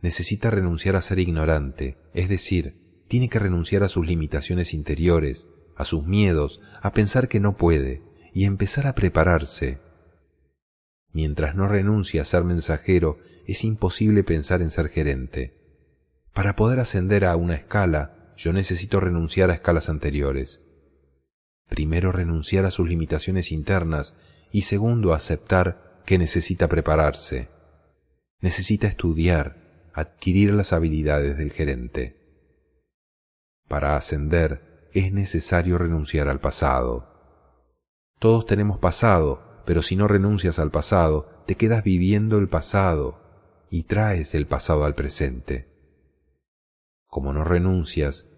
Necesita 0.00 0.50
renunciar 0.50 0.96
a 0.96 1.02
ser 1.02 1.20
ignorante, 1.20 1.98
es 2.14 2.28
decir, 2.28 3.04
tiene 3.06 3.28
que 3.28 3.38
renunciar 3.38 3.84
a 3.84 3.88
sus 3.88 4.04
limitaciones 4.04 4.74
interiores, 4.74 5.48
a 5.76 5.84
sus 5.84 6.04
miedos, 6.04 6.60
a 6.82 6.90
pensar 6.90 7.28
que 7.28 7.38
no 7.38 7.56
puede, 7.56 8.09
y 8.32 8.44
empezar 8.44 8.86
a 8.86 8.94
prepararse, 8.94 9.78
Mientras 11.12 11.54
no 11.54 11.66
renuncie 11.66 12.20
a 12.20 12.24
ser 12.24 12.44
mensajero, 12.44 13.18
es 13.46 13.64
imposible 13.64 14.22
pensar 14.22 14.62
en 14.62 14.70
ser 14.70 14.88
gerente. 14.88 15.54
Para 16.32 16.54
poder 16.54 16.78
ascender 16.78 17.24
a 17.24 17.34
una 17.36 17.54
escala, 17.54 18.34
yo 18.36 18.52
necesito 18.52 19.00
renunciar 19.00 19.50
a 19.50 19.54
escalas 19.54 19.88
anteriores. 19.88 20.62
Primero 21.68 22.12
renunciar 22.12 22.64
a 22.64 22.70
sus 22.70 22.88
limitaciones 22.88 23.52
internas 23.52 24.16
y 24.52 24.62
segundo 24.62 25.12
aceptar 25.12 26.02
que 26.06 26.18
necesita 26.18 26.68
prepararse. 26.68 27.48
Necesita 28.40 28.86
estudiar, 28.86 29.90
adquirir 29.92 30.52
las 30.54 30.72
habilidades 30.72 31.36
del 31.36 31.52
gerente. 31.52 32.16
Para 33.68 33.96
ascender 33.96 34.88
es 34.92 35.12
necesario 35.12 35.76
renunciar 35.76 36.28
al 36.28 36.40
pasado. 36.40 37.19
Todos 38.20 38.44
tenemos 38.44 38.78
pasado, 38.78 39.62
pero 39.64 39.80
si 39.80 39.96
no 39.96 40.06
renuncias 40.06 40.58
al 40.58 40.70
pasado, 40.70 41.26
te 41.46 41.54
quedas 41.54 41.82
viviendo 41.82 42.36
el 42.36 42.48
pasado 42.50 43.18
y 43.70 43.84
traes 43.84 44.34
el 44.34 44.46
pasado 44.46 44.84
al 44.84 44.94
presente. 44.94 45.68
Como 47.06 47.32
no 47.32 47.44
renuncias, 47.44 48.30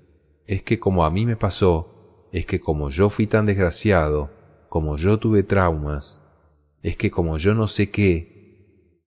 es 0.46 0.62
que 0.62 0.78
como 0.78 1.04
a 1.04 1.10
mí 1.10 1.26
me 1.26 1.34
pasó, 1.34 2.28
es 2.30 2.46
que 2.46 2.60
como 2.60 2.90
yo 2.90 3.10
fui 3.10 3.26
tan 3.26 3.44
desgraciado, 3.44 4.30
como 4.68 4.96
yo 4.98 5.18
tuve 5.18 5.42
traumas, 5.42 6.22
es 6.82 6.96
que 6.96 7.10
como 7.10 7.36
yo 7.38 7.52
no 7.54 7.66
sé 7.66 7.90
qué, 7.90 9.02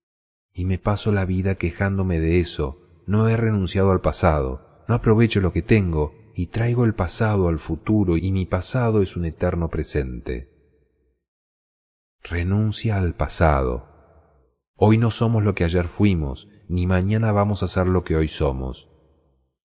y 0.52 0.66
me 0.66 0.76
paso 0.76 1.10
la 1.10 1.24
vida 1.24 1.54
quejándome 1.54 2.20
de 2.20 2.38
eso, 2.38 3.02
no 3.06 3.30
he 3.30 3.36
renunciado 3.38 3.92
al 3.92 4.02
pasado, 4.02 4.84
no 4.88 4.94
aprovecho 4.94 5.40
lo 5.40 5.54
que 5.54 5.62
tengo, 5.62 6.12
y 6.34 6.48
traigo 6.48 6.84
el 6.84 6.94
pasado 6.94 7.48
al 7.48 7.60
futuro, 7.60 8.18
y 8.18 8.30
mi 8.30 8.44
pasado 8.44 9.00
es 9.00 9.16
un 9.16 9.24
eterno 9.24 9.70
presente. 9.70 10.55
Renuncia 12.28 12.96
al 12.96 13.14
pasado. 13.14 13.86
Hoy 14.74 14.98
no 14.98 15.12
somos 15.12 15.44
lo 15.44 15.54
que 15.54 15.62
ayer 15.62 15.86
fuimos, 15.86 16.48
ni 16.68 16.84
mañana 16.84 17.30
vamos 17.30 17.62
a 17.62 17.68
ser 17.68 17.86
lo 17.86 18.02
que 18.02 18.16
hoy 18.16 18.26
somos. 18.26 18.90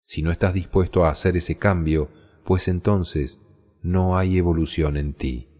Si 0.06 0.22
no 0.22 0.32
estás 0.32 0.54
dispuesto 0.54 1.04
a 1.04 1.10
hacer 1.10 1.36
ese 1.36 1.58
cambio, 1.58 2.08
pues 2.46 2.68
entonces 2.68 3.42
no 3.82 4.16
hay 4.16 4.38
evolución 4.38 4.96
en 4.96 5.12
ti. 5.12 5.50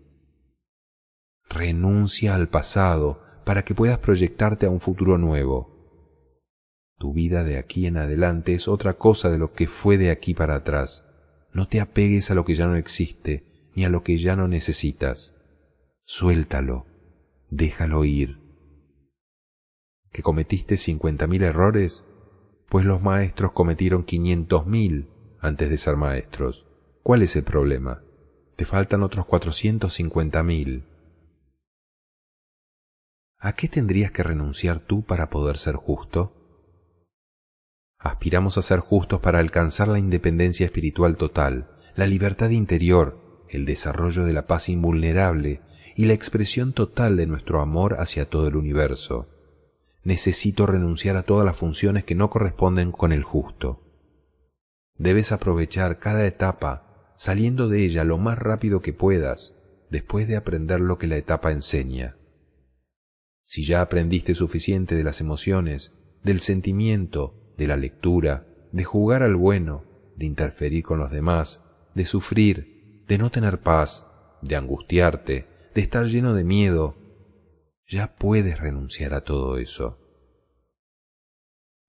Renuncia 1.51 2.35
al 2.35 2.49
pasado 2.49 3.21
para 3.45 3.67
que 3.67 3.75
puedas 3.75 3.99
proyectarte 3.99 4.65
a 4.65 4.71
un 4.71 4.81
futuro 4.81 5.19
nuevo. 5.19 6.17
Tu 6.97 7.13
vida 7.13 7.45
de 7.45 7.59
aquí 7.59 7.87
en 7.87 7.99
adelante 7.99 8.55
es 8.55 8.67
otra 8.67 8.95
cosa 8.95 9.29
de 9.29 9.37
lo 9.37 9.53
que 9.53 9.67
fue 9.67 9.99
de 9.99 10.11
aquí 10.11 10.33
para 10.33 10.55
atrás. 10.55 11.05
No 11.53 11.69
te 11.69 11.83
apegues 11.83 12.31
a 12.31 12.35
lo 12.35 12.47
que 12.47 12.55
ya 12.55 12.67
no 12.67 12.77
existe, 12.77 13.71
ni 13.75 13.85
a 13.85 13.91
lo 13.91 14.03
que 14.03 14.17
ya 14.17 14.37
no 14.37 14.49
necesitas 14.49 15.35
suéltalo, 16.09 16.87
déjalo 17.51 18.03
ir. 18.07 18.41
¿Que 20.11 20.23
cometiste 20.23 20.79
cincuenta 20.79 21.27
mil 21.27 21.43
errores? 21.43 22.07
Pues 22.71 22.87
los 22.87 23.03
maestros 23.03 23.53
cometieron 23.53 24.05
quinientos 24.05 24.67
mil 24.67 25.11
antes 25.39 25.69
de 25.69 25.77
ser 25.77 25.97
maestros. 25.97 26.67
¿Cuál 27.03 27.21
es 27.21 27.37
el 27.37 27.45
problema? 27.45 28.03
Te 28.57 28.65
faltan 28.65 29.03
otros 29.03 29.27
cuatrocientos 29.27 29.93
cincuenta 29.93 30.43
mil. 30.43 30.87
¿A 33.39 33.53
qué 33.53 33.69
tendrías 33.69 34.11
que 34.11 34.23
renunciar 34.23 34.81
tú 34.81 35.05
para 35.05 35.29
poder 35.29 35.59
ser 35.59 35.77
justo? 35.77 36.33
Aspiramos 37.99 38.57
a 38.57 38.63
ser 38.63 38.81
justos 38.81 39.21
para 39.21 39.41
alcanzar 39.41 39.89
la 39.89 39.99
independencia 39.99 40.65
espiritual 40.65 41.19
total, 41.19 41.71
la 41.97 42.07
libertad 42.07 42.49
interior, 42.49 43.45
el 43.51 43.67
desarrollo 43.67 44.25
de 44.25 44.33
la 44.33 44.47
paz 44.47 44.71
invulnerable 44.71 45.61
y 45.99 46.05
la 46.05 46.15
expresión 46.15 46.75
total 46.75 47.17
de 47.17 47.27
nuestro 47.27 47.61
amor 47.61 47.97
hacia 47.99 48.31
todo 48.31 48.47
el 48.47 48.55
universo. 48.55 49.27
Necesito 50.05 50.65
renunciar 50.65 51.17
a 51.17 51.25
todas 51.25 51.45
las 51.45 51.57
funciones 51.57 52.05
que 52.05 52.15
no 52.15 52.31
corresponden 52.31 52.93
con 52.93 53.11
el 53.11 53.25
justo. 53.25 53.83
Debes 54.95 55.33
aprovechar 55.33 55.99
cada 55.99 56.25
etapa, 56.25 57.13
saliendo 57.17 57.69
de 57.69 57.85
ella 57.85 58.05
lo 58.05 58.17
más 58.17 58.39
rápido 58.39 58.81
que 58.81 58.93
puedas, 58.93 59.57
después 59.91 60.29
de 60.29 60.37
aprender 60.37 60.79
lo 60.79 60.99
que 60.99 61.09
la 61.09 61.17
etapa 61.17 61.51
enseña. 61.51 62.17
Si 63.45 63.67
ya 63.67 63.81
aprendiste 63.81 64.37
suficiente 64.37 64.95
de 64.95 65.03
las 65.03 65.21
emociones, 65.21 65.99
del 66.23 66.39
sentimiento, 66.39 67.55
de 67.57 67.67
la 67.67 67.77
lectura, 67.77 68.47
de 68.71 68.85
jugar 68.85 69.25
al 69.25 69.35
bueno, 69.35 69.83
de 70.15 70.27
interferir 70.27 70.85
con 70.85 71.01
los 71.01 71.11
demás, 71.11 71.65
de 71.97 72.05
sufrir, 72.05 73.03
de 73.09 73.19
no 73.19 73.31
tener 73.31 73.63
paz, 73.63 74.07
de 74.43 74.55
angustiarte, 74.55 75.58
de 75.79 75.83
estar 75.83 76.07
lleno 76.07 76.35
de 76.35 76.43
miedo, 76.43 76.97
ya 77.87 78.17
puedes 78.17 78.59
renunciar 78.59 79.15
a 79.15 79.21
todo 79.21 79.59
eso. 79.59 79.97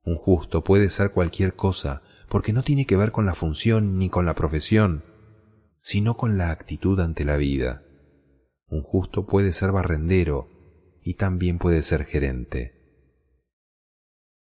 Un 0.03 0.15
justo 0.15 0.63
puede 0.63 0.89
ser 0.89 1.11
cualquier 1.11 1.55
cosa, 1.55 2.03
porque 2.29 2.53
no 2.53 2.61
tiene 2.61 2.85
que 2.85 2.95
ver 2.95 3.11
con 3.11 3.25
la 3.25 3.33
función 3.33 3.97
ni 3.97 4.11
con 4.11 4.27
la 4.27 4.35
profesión, 4.35 5.03
sino 5.81 6.17
con 6.17 6.37
la 6.37 6.51
actitud 6.51 6.99
ante 6.99 7.25
la 7.25 7.35
vida. 7.35 7.83
Un 8.67 8.83
justo 8.83 9.25
puede 9.25 9.53
ser 9.53 9.71
barrendero 9.71 10.51
y 11.01 11.15
también 11.15 11.57
puede 11.57 11.81
ser 11.81 12.05
gerente. 12.05 12.75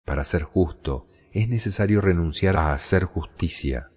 Para 0.04 0.24
ser 0.24 0.42
justo 0.42 1.06
es 1.30 1.48
necesario 1.48 2.00
renunciar 2.00 2.56
a 2.56 2.72
hacer 2.72 3.04
justicia. 3.04 3.92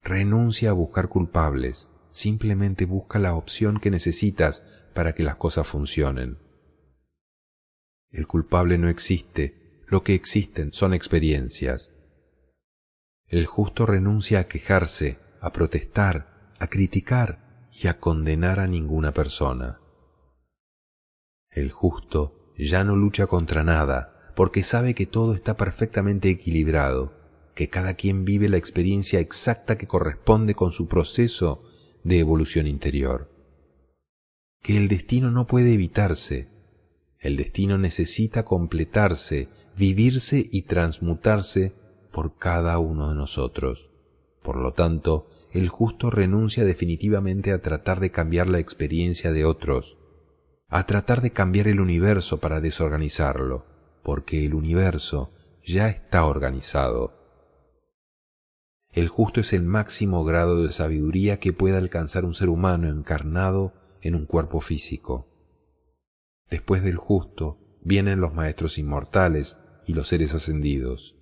Renuncia 0.00 0.70
a 0.70 0.72
buscar 0.72 1.10
culpables, 1.10 1.90
simplemente 2.14 2.86
busca 2.86 3.18
la 3.18 3.34
opción 3.34 3.80
que 3.80 3.90
necesitas 3.90 4.64
para 4.94 5.16
que 5.16 5.24
las 5.24 5.34
cosas 5.34 5.66
funcionen. 5.66 6.38
El 8.10 8.28
culpable 8.28 8.78
no 8.78 8.88
existe, 8.88 9.82
lo 9.88 10.04
que 10.04 10.14
existen 10.14 10.72
son 10.72 10.94
experiencias. 10.94 11.92
El 13.26 13.46
justo 13.46 13.84
renuncia 13.84 14.38
a 14.38 14.44
quejarse, 14.44 15.18
a 15.40 15.52
protestar, 15.52 16.54
a 16.60 16.68
criticar 16.68 17.68
y 17.72 17.88
a 17.88 17.98
condenar 17.98 18.60
a 18.60 18.68
ninguna 18.68 19.12
persona. 19.12 19.80
El 21.50 21.72
justo 21.72 22.52
ya 22.56 22.84
no 22.84 22.94
lucha 22.94 23.26
contra 23.26 23.64
nada, 23.64 24.32
porque 24.36 24.62
sabe 24.62 24.94
que 24.94 25.06
todo 25.06 25.34
está 25.34 25.56
perfectamente 25.56 26.30
equilibrado, 26.30 27.12
que 27.56 27.68
cada 27.68 27.94
quien 27.94 28.24
vive 28.24 28.48
la 28.48 28.56
experiencia 28.56 29.18
exacta 29.18 29.76
que 29.76 29.88
corresponde 29.88 30.54
con 30.54 30.70
su 30.70 30.86
proceso 30.86 31.73
de 32.04 32.20
evolución 32.20 32.66
interior, 32.66 33.30
que 34.62 34.76
el 34.76 34.88
destino 34.88 35.30
no 35.30 35.46
puede 35.46 35.74
evitarse, 35.74 36.48
el 37.18 37.36
destino 37.36 37.78
necesita 37.78 38.44
completarse, 38.44 39.48
vivirse 39.76 40.46
y 40.50 40.62
transmutarse 40.62 41.72
por 42.12 42.36
cada 42.36 42.78
uno 42.78 43.08
de 43.08 43.14
nosotros. 43.14 43.90
Por 44.42 44.56
lo 44.56 44.72
tanto, 44.72 45.26
el 45.52 45.68
justo 45.68 46.10
renuncia 46.10 46.64
definitivamente 46.64 47.52
a 47.52 47.62
tratar 47.62 48.00
de 48.00 48.10
cambiar 48.10 48.48
la 48.48 48.58
experiencia 48.58 49.32
de 49.32 49.44
otros, 49.44 49.96
a 50.68 50.86
tratar 50.86 51.22
de 51.22 51.30
cambiar 51.30 51.68
el 51.68 51.80
universo 51.80 52.40
para 52.40 52.60
desorganizarlo, 52.60 53.64
porque 54.02 54.44
el 54.44 54.54
universo 54.54 55.32
ya 55.64 55.88
está 55.88 56.26
organizado. 56.26 57.23
El 58.94 59.08
justo 59.08 59.40
es 59.40 59.52
el 59.52 59.64
máximo 59.64 60.24
grado 60.24 60.62
de 60.62 60.70
sabiduría 60.70 61.40
que 61.40 61.52
pueda 61.52 61.78
alcanzar 61.78 62.24
un 62.24 62.32
ser 62.32 62.48
humano 62.48 62.88
encarnado 62.88 63.72
en 64.02 64.14
un 64.14 64.24
cuerpo 64.24 64.60
físico. 64.60 65.26
Después 66.48 66.84
del 66.84 66.96
justo 66.96 67.58
vienen 67.82 68.20
los 68.20 68.34
maestros 68.34 68.78
inmortales 68.78 69.58
y 69.84 69.94
los 69.94 70.06
seres 70.06 70.32
ascendidos. 70.32 71.16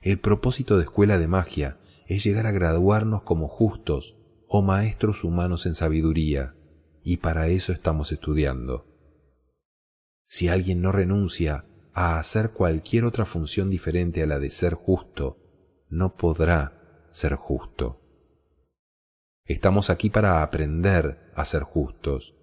El 0.00 0.20
propósito 0.20 0.76
de 0.76 0.84
escuela 0.84 1.18
de 1.18 1.26
magia 1.26 1.80
es 2.06 2.22
llegar 2.22 2.46
a 2.46 2.52
graduarnos 2.52 3.22
como 3.22 3.48
justos 3.48 4.16
o 4.46 4.62
maestros 4.62 5.24
humanos 5.24 5.66
en 5.66 5.74
sabiduría, 5.74 6.54
y 7.02 7.16
para 7.16 7.48
eso 7.48 7.72
estamos 7.72 8.12
estudiando. 8.12 8.86
Si 10.24 10.46
alguien 10.46 10.82
no 10.82 10.92
renuncia 10.92 11.64
a 11.94 12.16
hacer 12.16 12.50
cualquier 12.52 13.04
otra 13.04 13.24
función 13.24 13.70
diferente 13.70 14.22
a 14.22 14.26
la 14.26 14.38
de 14.38 14.50
ser 14.50 14.74
justo, 14.74 15.47
no 15.90 16.16
podrá 16.16 17.06
ser 17.10 17.34
justo. 17.34 18.00
Estamos 19.44 19.90
aquí 19.90 20.10
para 20.10 20.42
aprender 20.42 21.30
a 21.34 21.44
ser 21.44 21.62
justos. 21.62 22.34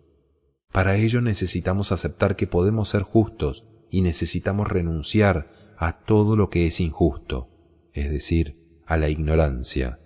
Para 0.71 0.95
ello 0.97 1.21
necesitamos 1.21 1.91
aceptar 1.91 2.35
que 2.35 2.47
podemos 2.47 2.89
ser 2.89 3.03
justos 3.03 3.67
y 3.89 4.01
necesitamos 4.01 4.67
renunciar 4.67 5.75
a 5.77 5.99
todo 5.99 6.35
lo 6.35 6.49
que 6.49 6.65
es 6.67 6.79
injusto, 6.79 7.89
es 7.93 8.09
decir, 8.09 8.81
a 8.85 8.97
la 8.97 9.09
ignorancia. 9.09 9.99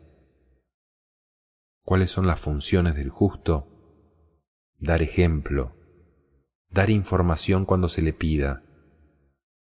¿Cuáles 1.83 2.11
son 2.11 2.27
las 2.27 2.39
funciones 2.39 2.95
del 2.95 3.09
justo? 3.09 3.67
Dar 4.77 5.01
ejemplo, 5.01 5.75
dar 6.69 6.89
información 6.89 7.65
cuando 7.65 7.89
se 7.89 8.01
le 8.01 8.13
pida, 8.13 8.63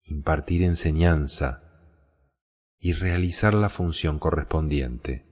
impartir 0.04 0.62
enseñanza 0.62 1.63
y 2.84 2.92
realizar 2.92 3.54
la 3.54 3.70
función 3.70 4.18
correspondiente. 4.18 5.24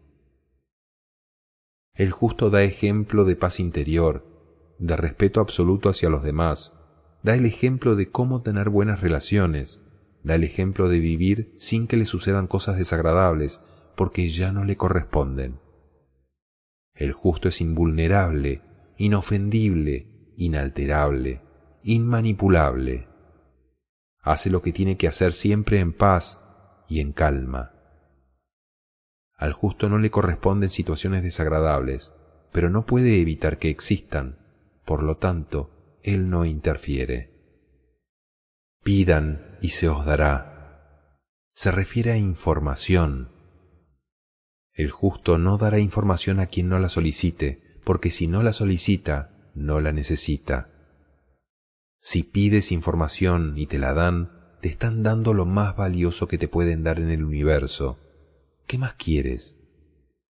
El 1.92 2.10
justo 2.10 2.48
da 2.48 2.62
ejemplo 2.62 3.26
de 3.26 3.36
paz 3.36 3.60
interior, 3.60 4.74
de 4.78 4.96
respeto 4.96 5.38
absoluto 5.38 5.90
hacia 5.90 6.08
los 6.08 6.22
demás, 6.22 6.72
da 7.22 7.34
el 7.34 7.44
ejemplo 7.44 7.94
de 7.94 8.10
cómo 8.10 8.40
tener 8.40 8.70
buenas 8.70 9.02
relaciones, 9.02 9.82
da 10.22 10.36
el 10.36 10.44
ejemplo 10.44 10.88
de 10.88 10.98
vivir 10.98 11.52
sin 11.58 11.88
que 11.88 11.98
le 11.98 12.06
sucedan 12.06 12.46
cosas 12.46 12.78
desagradables, 12.78 13.62
porque 13.98 14.30
ya 14.30 14.50
no 14.50 14.64
le 14.64 14.78
corresponden. 14.78 15.60
El 16.94 17.12
justo 17.12 17.48
es 17.48 17.60
invulnerable, 17.60 18.62
inofendible, 18.96 20.32
inalterable, 20.38 21.42
inmanipulable. 21.82 23.08
Hace 24.22 24.48
lo 24.48 24.62
que 24.62 24.72
tiene 24.72 24.96
que 24.96 25.06
hacer 25.06 25.34
siempre 25.34 25.80
en 25.80 25.92
paz 25.92 26.41
y 26.92 27.00
en 27.00 27.12
calma. 27.12 27.72
Al 29.34 29.54
justo 29.54 29.88
no 29.88 29.98
le 29.98 30.10
corresponden 30.10 30.68
situaciones 30.68 31.22
desagradables, 31.22 32.12
pero 32.52 32.68
no 32.68 32.84
puede 32.84 33.18
evitar 33.18 33.58
que 33.58 33.70
existan, 33.70 34.36
por 34.84 35.02
lo 35.02 35.16
tanto, 35.16 35.98
él 36.02 36.28
no 36.28 36.44
interfiere. 36.44 37.30
Pidan 38.84 39.56
y 39.62 39.70
se 39.70 39.88
os 39.88 40.04
dará. 40.04 41.08
Se 41.54 41.70
refiere 41.70 42.12
a 42.12 42.18
información. 42.18 43.30
El 44.74 44.90
justo 44.90 45.38
no 45.38 45.56
dará 45.56 45.78
información 45.78 46.40
a 46.40 46.46
quien 46.46 46.68
no 46.68 46.78
la 46.78 46.90
solicite, 46.90 47.80
porque 47.84 48.10
si 48.10 48.26
no 48.26 48.42
la 48.42 48.52
solicita, 48.52 49.50
no 49.54 49.80
la 49.80 49.92
necesita. 49.92 50.68
Si 52.00 52.22
pides 52.22 52.70
información 52.70 53.54
y 53.56 53.66
te 53.66 53.78
la 53.78 53.94
dan, 53.94 54.41
te 54.62 54.68
están 54.68 55.02
dando 55.02 55.34
lo 55.34 55.44
más 55.44 55.76
valioso 55.76 56.28
que 56.28 56.38
te 56.38 56.46
pueden 56.46 56.84
dar 56.84 57.00
en 57.00 57.10
el 57.10 57.24
universo. 57.24 57.98
¿Qué 58.68 58.78
más 58.78 58.94
quieres? 58.94 59.58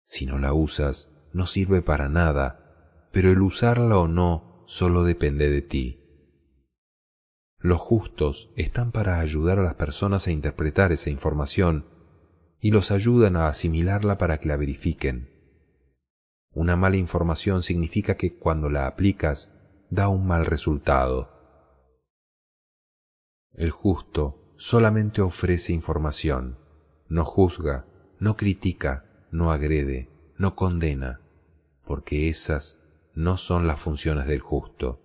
Si 0.06 0.24
no 0.24 0.38
la 0.38 0.54
usas, 0.54 1.12
no 1.34 1.46
sirve 1.46 1.82
para 1.82 2.08
nada, 2.08 3.08
pero 3.12 3.30
el 3.30 3.42
usarla 3.42 3.98
o 3.98 4.08
no 4.08 4.64
solo 4.66 5.04
depende 5.04 5.50
de 5.50 5.60
ti. 5.60 5.98
Los 7.58 7.78
justos 7.82 8.50
están 8.56 8.90
para 8.90 9.20
ayudar 9.20 9.58
a 9.58 9.62
las 9.62 9.74
personas 9.74 10.26
a 10.26 10.32
interpretar 10.32 10.92
esa 10.92 11.10
información 11.10 11.84
y 12.58 12.70
los 12.70 12.90
ayudan 12.90 13.36
a 13.36 13.48
asimilarla 13.48 14.16
para 14.16 14.40
que 14.40 14.48
la 14.48 14.56
verifiquen. 14.56 15.28
Una 16.54 16.74
mala 16.74 16.96
información 16.96 17.62
significa 17.62 18.16
que 18.16 18.38
cuando 18.38 18.70
la 18.70 18.86
aplicas 18.86 19.52
da 19.90 20.08
un 20.08 20.26
mal 20.26 20.46
resultado. 20.46 21.31
El 23.54 23.70
justo 23.70 24.54
solamente 24.56 25.20
ofrece 25.20 25.72
información, 25.72 26.58
no 27.08 27.24
juzga, 27.24 27.86
no 28.18 28.36
critica, 28.36 29.26
no 29.30 29.52
agrede, 29.52 30.08
no 30.38 30.54
condena, 30.54 31.20
porque 31.84 32.28
esas 32.28 32.80
no 33.14 33.36
son 33.36 33.66
las 33.66 33.78
funciones 33.80 34.26
del 34.26 34.40
justo. 34.40 35.00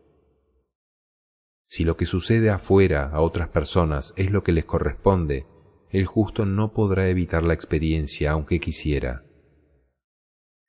Si 1.66 1.84
lo 1.84 1.98
que 1.98 2.06
sucede 2.06 2.50
afuera 2.50 3.10
a 3.10 3.20
otras 3.20 3.50
personas 3.50 4.14
es 4.16 4.32
lo 4.32 4.44
que 4.44 4.54
les 4.54 4.64
corresponde, 4.64 5.46
el 5.90 6.06
justo 6.06 6.46
no 6.46 6.72
podrá 6.72 7.10
evitar 7.10 7.44
la 7.44 7.54
experiencia 7.54 8.32
aunque 8.32 8.60
quisiera. 8.60 9.26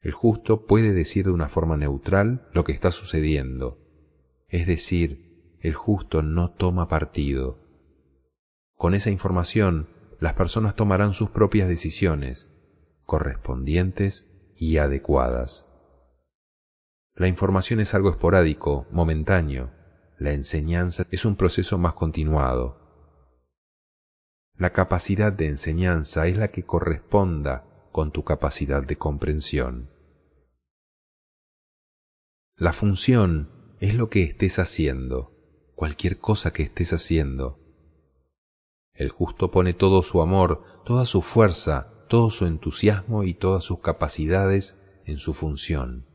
El 0.01 0.13
justo 0.13 0.67
puede 0.67 0.93
decir 0.93 1.27
de 1.27 1.33
una 1.33 1.49
forma 1.49 1.77
neutral 1.77 2.49
lo 2.53 2.65
que 2.65 2.73
está 2.73 2.91
sucediendo, 2.91 3.79
es 4.49 4.67
decir, 4.67 5.57
el 5.61 5.75
justo 5.75 6.23
no 6.23 6.53
toma 6.53 6.89
partido. 6.89 7.68
Con 8.79 8.95
esa 8.95 9.11
información, 9.11 9.89
las 10.21 10.35
personas 10.35 10.77
tomarán 10.77 11.13
sus 11.13 11.31
propias 11.31 11.67
decisiones, 11.67 12.49
correspondientes 13.05 14.31
y 14.55 14.79
adecuadas. 14.79 15.67
La 17.17 17.27
información 17.27 17.81
es 17.81 17.93
algo 17.95 18.11
esporádico, 18.11 18.87
momentáneo, 18.93 19.73
la 20.17 20.33
enseñanza 20.33 21.09
es 21.11 21.25
un 21.25 21.35
proceso 21.35 21.77
más 21.77 21.95
continuado. 21.95 22.79
La 24.57 24.73
capacidad 24.73 25.33
de 25.33 25.49
enseñanza 25.49 26.29
es 26.29 26.37
la 26.37 26.53
que 26.53 26.65
corresponda 26.65 27.65
con 27.91 28.13
tu 28.13 28.23
capacidad 28.23 28.85
de 28.85 28.97
comprensión. 28.97 29.91
La 32.55 32.73
función 32.73 33.51
es 33.81 33.95
lo 33.95 34.09
que 34.09 34.23
estés 34.23 34.61
haciendo, 34.61 35.73
cualquier 35.75 36.19
cosa 36.19 36.53
que 36.53 36.63
estés 36.63 36.93
haciendo. 36.93 37.58
El 38.99 39.09
justo 39.09 39.51
pone 39.51 39.73
todo 39.73 40.03
su 40.03 40.21
amor, 40.21 40.63
toda 40.85 41.07
su 41.07 41.23
fuerza, 41.23 41.89
todo 42.09 42.29
su 42.29 42.45
entusiasmo 42.45 43.25
y 43.25 43.33
todas 43.33 43.65
sus 43.65 43.81
capacidades 43.81 44.79
en 45.07 45.17
su 45.17 45.33
función 45.33 46.09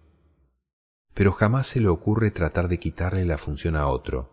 pero 1.13 1.31
jamás 1.31 1.67
se 1.67 1.79
le 1.79 1.87
ocurre 1.87 2.31
tratar 2.31 2.67
de 2.67 2.79
quitarle 2.79 3.25
la 3.25 3.37
función 3.37 3.75
a 3.75 3.87
otro. 3.87 4.29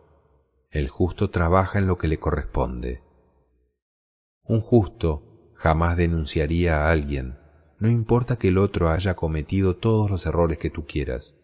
El 0.71 0.89
justo 0.89 1.31
trabaja 1.31 1.79
en 1.79 1.87
lo 1.87 1.99
que 1.99 2.09
le 2.09 2.19
corresponde. 2.19 3.03
Un 4.45 4.61
justo 4.61 5.53
jamás 5.55 5.97
denunciaría 5.97 6.85
a 6.85 6.91
alguien, 6.91 7.39
no 7.79 7.89
importa 7.89 8.37
que 8.37 8.49
el 8.49 8.59
otro 8.59 8.91
haya 8.91 9.15
cometido 9.15 9.77
todos 9.77 10.11
los 10.11 10.27
errores 10.27 10.59
que 10.59 10.71
tú 10.71 10.87
quieras, 10.87 11.37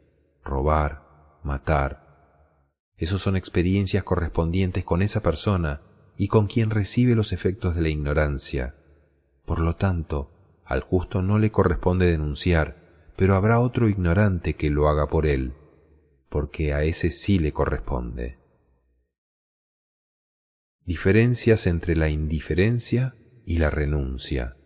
robar, 0.43 1.39
matar. 1.43 2.07
Esos 2.97 3.21
son 3.21 3.37
experiencias 3.37 4.05
correspondientes 4.05 4.85
con 4.85 5.03
esa 5.03 5.23
persona 5.23 5.83
y 6.17 6.29
con 6.29 6.47
quien 6.47 6.71
recibe 6.71 7.15
los 7.15 7.33
efectos 7.33 7.75
de 7.75 7.83
la 7.83 7.89
ignorancia. 7.89 8.75
Por 9.45 9.61
lo 9.61 9.77
tanto, 9.77 10.31
al 10.65 10.81
justo 10.81 11.23
no 11.23 11.39
le 11.39 11.51
corresponde 11.51 12.07
denunciar, 12.07 13.13
pero 13.17 13.35
habrá 13.35 13.61
otro 13.61 13.89
ignorante 13.89 14.55
que 14.55 14.71
lo 14.71 14.89
haga 14.89 15.07
por 15.09 15.27
él, 15.27 15.55
porque 16.29 16.73
a 16.73 16.83
ese 16.83 17.11
sí 17.11 17.39
le 17.39 17.53
corresponde. 17.53 18.39
Diferencias 20.85 21.67
entre 21.67 21.97
la 21.97 22.09
indiferencia 22.09 23.17
y 23.45 23.59
la 23.59 23.71
renuncia. 23.71 24.57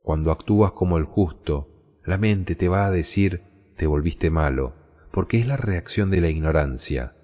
Cuando 0.00 0.32
actúas 0.32 0.72
como 0.72 0.98
el 0.98 1.04
justo, 1.04 2.00
la 2.04 2.16
mente 2.16 2.54
te 2.54 2.68
va 2.68 2.86
a 2.86 2.90
decir 2.90 3.42
te 3.76 3.86
volviste 3.86 4.30
malo, 4.30 4.74
porque 5.12 5.38
es 5.38 5.46
la 5.46 5.56
reacción 5.56 6.10
de 6.10 6.20
la 6.20 6.28
ignorancia. 6.28 7.14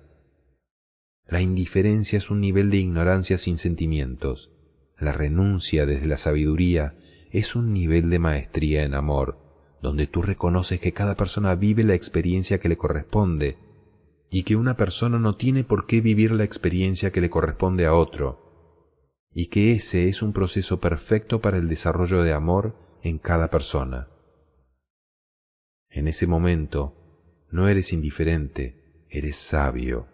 La 1.27 1.41
indiferencia 1.41 2.19
es 2.19 2.31
un 2.31 2.41
nivel 2.41 2.71
de 2.71 2.79
ignorancia 2.79 3.39
sin 3.39 3.59
sentimientos. 3.59 4.53
La 4.99 5.13
renuncia 5.13 5.87
desde 5.87 6.07
la 6.07 6.19
sabiduría 6.19 6.97
es 7.31 7.57
un 7.57 7.73
nivel 7.73 8.11
de 8.11 8.19
maestría 8.19 8.85
en 8.85 8.95
amor, 8.95 9.39
donde 9.83 10.07
tú 10.07 10.23
reconoces 10.23 10.81
que 10.81 10.93
cada 10.93 11.15
persona 11.15 11.55
vive 11.55 11.83
la 11.83 11.95
experiencia 11.95 12.59
que 12.59 12.69
le 12.69 12.77
corresponde 12.77 13.59
y 14.31 14.43
que 14.43 14.57
una 14.57 14.77
persona 14.77 15.19
no 15.19 15.37
tiene 15.37 15.65
por 15.65 15.87
qué 15.87 16.01
vivir 16.01 16.33
la 16.33 16.45
experiencia 16.45 17.13
que 17.13 17.21
le 17.21 17.31
corresponde 17.31 17.87
a 17.87 17.95
otro, 17.95 19.29
y 19.33 19.47
que 19.47 19.73
ese 19.73 20.09
es 20.09 20.23
un 20.23 20.33
proceso 20.33 20.81
perfecto 20.81 21.41
para 21.41 21.57
el 21.57 21.69
desarrollo 21.69 22.23
de 22.23 22.33
amor 22.33 22.99
en 23.03 23.19
cada 23.19 23.51
persona. 23.51 24.09
En 25.89 26.09
ese 26.09 26.27
momento, 26.27 27.47
no 27.51 27.69
eres 27.69 27.93
indiferente, 27.93 29.07
eres 29.09 29.37
sabio. 29.37 30.09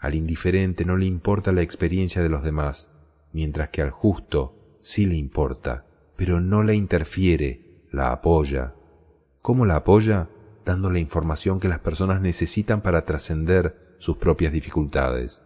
Al 0.00 0.14
indiferente 0.14 0.86
no 0.86 0.96
le 0.96 1.04
importa 1.04 1.52
la 1.52 1.60
experiencia 1.60 2.22
de 2.22 2.30
los 2.30 2.42
demás, 2.42 2.90
mientras 3.32 3.68
que 3.68 3.82
al 3.82 3.90
justo 3.90 4.78
sí 4.80 5.04
le 5.04 5.16
importa, 5.16 5.84
pero 6.16 6.40
no 6.40 6.62
la 6.62 6.72
interfiere, 6.72 7.86
la 7.92 8.10
apoya. 8.10 8.74
¿Cómo 9.42 9.66
la 9.66 9.76
apoya? 9.76 10.30
Dando 10.64 10.90
la 10.90 10.98
información 10.98 11.60
que 11.60 11.68
las 11.68 11.80
personas 11.80 12.22
necesitan 12.22 12.80
para 12.80 13.04
trascender 13.04 13.96
sus 13.98 14.16
propias 14.16 14.52
dificultades. 14.52 15.42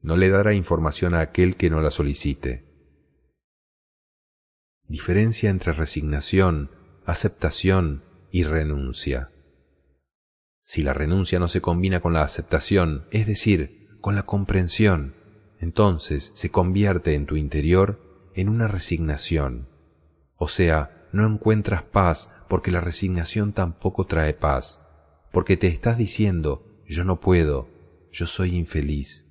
No 0.00 0.16
le 0.16 0.30
dará 0.30 0.54
información 0.54 1.14
a 1.14 1.20
aquel 1.20 1.56
que 1.56 1.68
no 1.68 1.82
la 1.82 1.90
solicite. 1.90 2.64
Diferencia 4.88 5.50
entre 5.50 5.72
resignación, 5.72 6.70
aceptación 7.04 8.04
y 8.30 8.44
renuncia. 8.44 9.30
Si 10.64 10.82
la 10.82 10.94
renuncia 10.94 11.38
no 11.38 11.48
se 11.48 11.60
combina 11.60 12.00
con 12.00 12.14
la 12.14 12.22
aceptación, 12.22 13.06
es 13.10 13.26
decir, 13.26 13.81
con 14.02 14.16
la 14.16 14.26
comprensión, 14.26 15.14
entonces 15.58 16.32
se 16.34 16.50
convierte 16.50 17.14
en 17.14 17.24
tu 17.24 17.36
interior 17.36 18.30
en 18.34 18.50
una 18.50 18.68
resignación. 18.68 19.68
O 20.36 20.48
sea, 20.48 21.08
no 21.12 21.26
encuentras 21.26 21.84
paz 21.84 22.30
porque 22.48 22.72
la 22.72 22.80
resignación 22.80 23.52
tampoco 23.52 24.04
trae 24.06 24.34
paz, 24.34 24.82
porque 25.30 25.56
te 25.56 25.68
estás 25.68 25.96
diciendo 25.96 26.66
yo 26.86 27.04
no 27.04 27.20
puedo, 27.20 27.68
yo 28.10 28.26
soy 28.26 28.56
infeliz. 28.56 29.26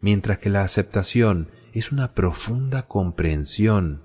Mientras 0.00 0.38
que 0.38 0.50
la 0.50 0.62
aceptación 0.62 1.50
es 1.72 1.92
una 1.92 2.14
profunda 2.14 2.86
comprensión 2.88 4.02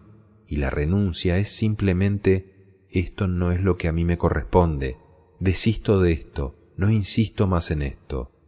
y 0.47 0.57
la 0.57 0.69
renuncia 0.69 1.37
es 1.37 1.49
simplemente 1.49 2.85
esto 2.91 3.27
no 3.27 3.51
es 3.51 3.61
lo 3.61 3.75
que 3.77 3.87
a 3.87 3.91
mí 3.91 4.05
me 4.05 4.19
corresponde, 4.19 4.97
desisto 5.39 5.99
de 5.99 6.11
esto, 6.11 6.55
no 6.77 6.91
insisto 6.91 7.47
más 7.47 7.71
en 7.71 7.81
esto. 7.81 8.38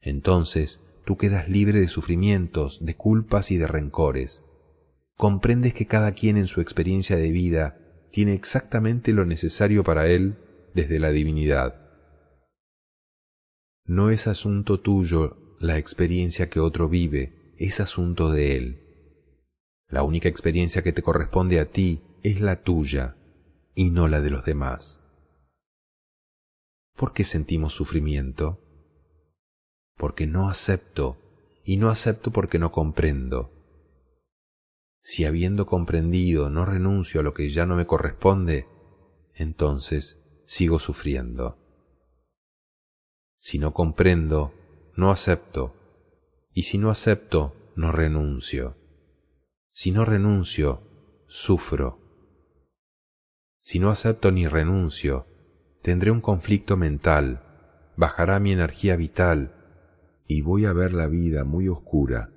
Entonces 0.00 0.82
tú 1.04 1.16
quedas 1.16 1.48
libre 1.48 1.80
de 1.80 1.88
sufrimientos, 1.88 2.84
de 2.84 2.96
culpas 2.96 3.50
y 3.50 3.56
de 3.56 3.66
rencores. 3.66 4.42
Comprendes 5.16 5.74
que 5.74 5.86
cada 5.86 6.12
quien 6.12 6.36
en 6.36 6.46
su 6.46 6.60
experiencia 6.60 7.16
de 7.16 7.30
vida 7.30 7.76
tiene 8.10 8.34
exactamente 8.34 9.12
lo 9.12 9.24
necesario 9.26 9.84
para 9.84 10.06
él 10.06 10.38
desde 10.74 10.98
la 10.98 11.10
divinidad. 11.10 11.90
No 13.84 14.10
es 14.10 14.26
asunto 14.26 14.80
tuyo 14.80 15.56
la 15.60 15.78
experiencia 15.78 16.48
que 16.48 16.60
otro 16.60 16.88
vive, 16.88 17.54
es 17.58 17.80
asunto 17.80 18.30
de 18.30 18.56
él. 18.56 18.80
La 19.88 20.04
única 20.04 20.28
experiencia 20.28 20.82
que 20.82 20.92
te 20.92 21.02
corresponde 21.02 21.60
a 21.60 21.70
ti 21.70 22.00
es 22.22 22.40
la 22.40 22.62
tuya 22.62 23.16
y 23.74 23.90
no 23.90 24.08
la 24.08 24.20
de 24.20 24.30
los 24.30 24.44
demás. 24.44 25.00
¿Por 26.96 27.12
qué 27.12 27.24
sentimos 27.24 27.74
sufrimiento? 27.74 28.69
Porque 30.00 30.26
no 30.26 30.48
acepto 30.48 31.18
y 31.62 31.76
no 31.76 31.90
acepto 31.90 32.30
porque 32.30 32.58
no 32.58 32.72
comprendo. 32.72 33.52
Si 35.02 35.26
habiendo 35.26 35.66
comprendido 35.66 36.48
no 36.48 36.64
renuncio 36.64 37.20
a 37.20 37.22
lo 37.22 37.34
que 37.34 37.50
ya 37.50 37.66
no 37.66 37.76
me 37.76 37.86
corresponde, 37.86 38.66
entonces 39.34 40.42
sigo 40.46 40.78
sufriendo. 40.78 41.58
Si 43.38 43.58
no 43.58 43.74
comprendo, 43.74 44.54
no 44.96 45.10
acepto, 45.10 45.76
y 46.54 46.62
si 46.62 46.78
no 46.78 46.88
acepto, 46.88 47.54
no 47.76 47.92
renuncio. 47.92 48.78
Si 49.70 49.92
no 49.92 50.06
renuncio, 50.06 51.24
sufro. 51.28 51.98
Si 53.60 53.78
no 53.78 53.90
acepto 53.90 54.32
ni 54.32 54.48
renuncio, 54.48 55.26
tendré 55.82 56.10
un 56.10 56.22
conflicto 56.22 56.78
mental, 56.78 57.92
bajará 57.98 58.40
mi 58.40 58.52
energía 58.52 58.96
vital 58.96 59.59
y 60.32 60.42
voy 60.42 60.64
a 60.64 60.72
ver 60.72 60.92
la 60.92 61.08
vida 61.08 61.42
muy 61.42 61.66
oscura. 61.66 62.32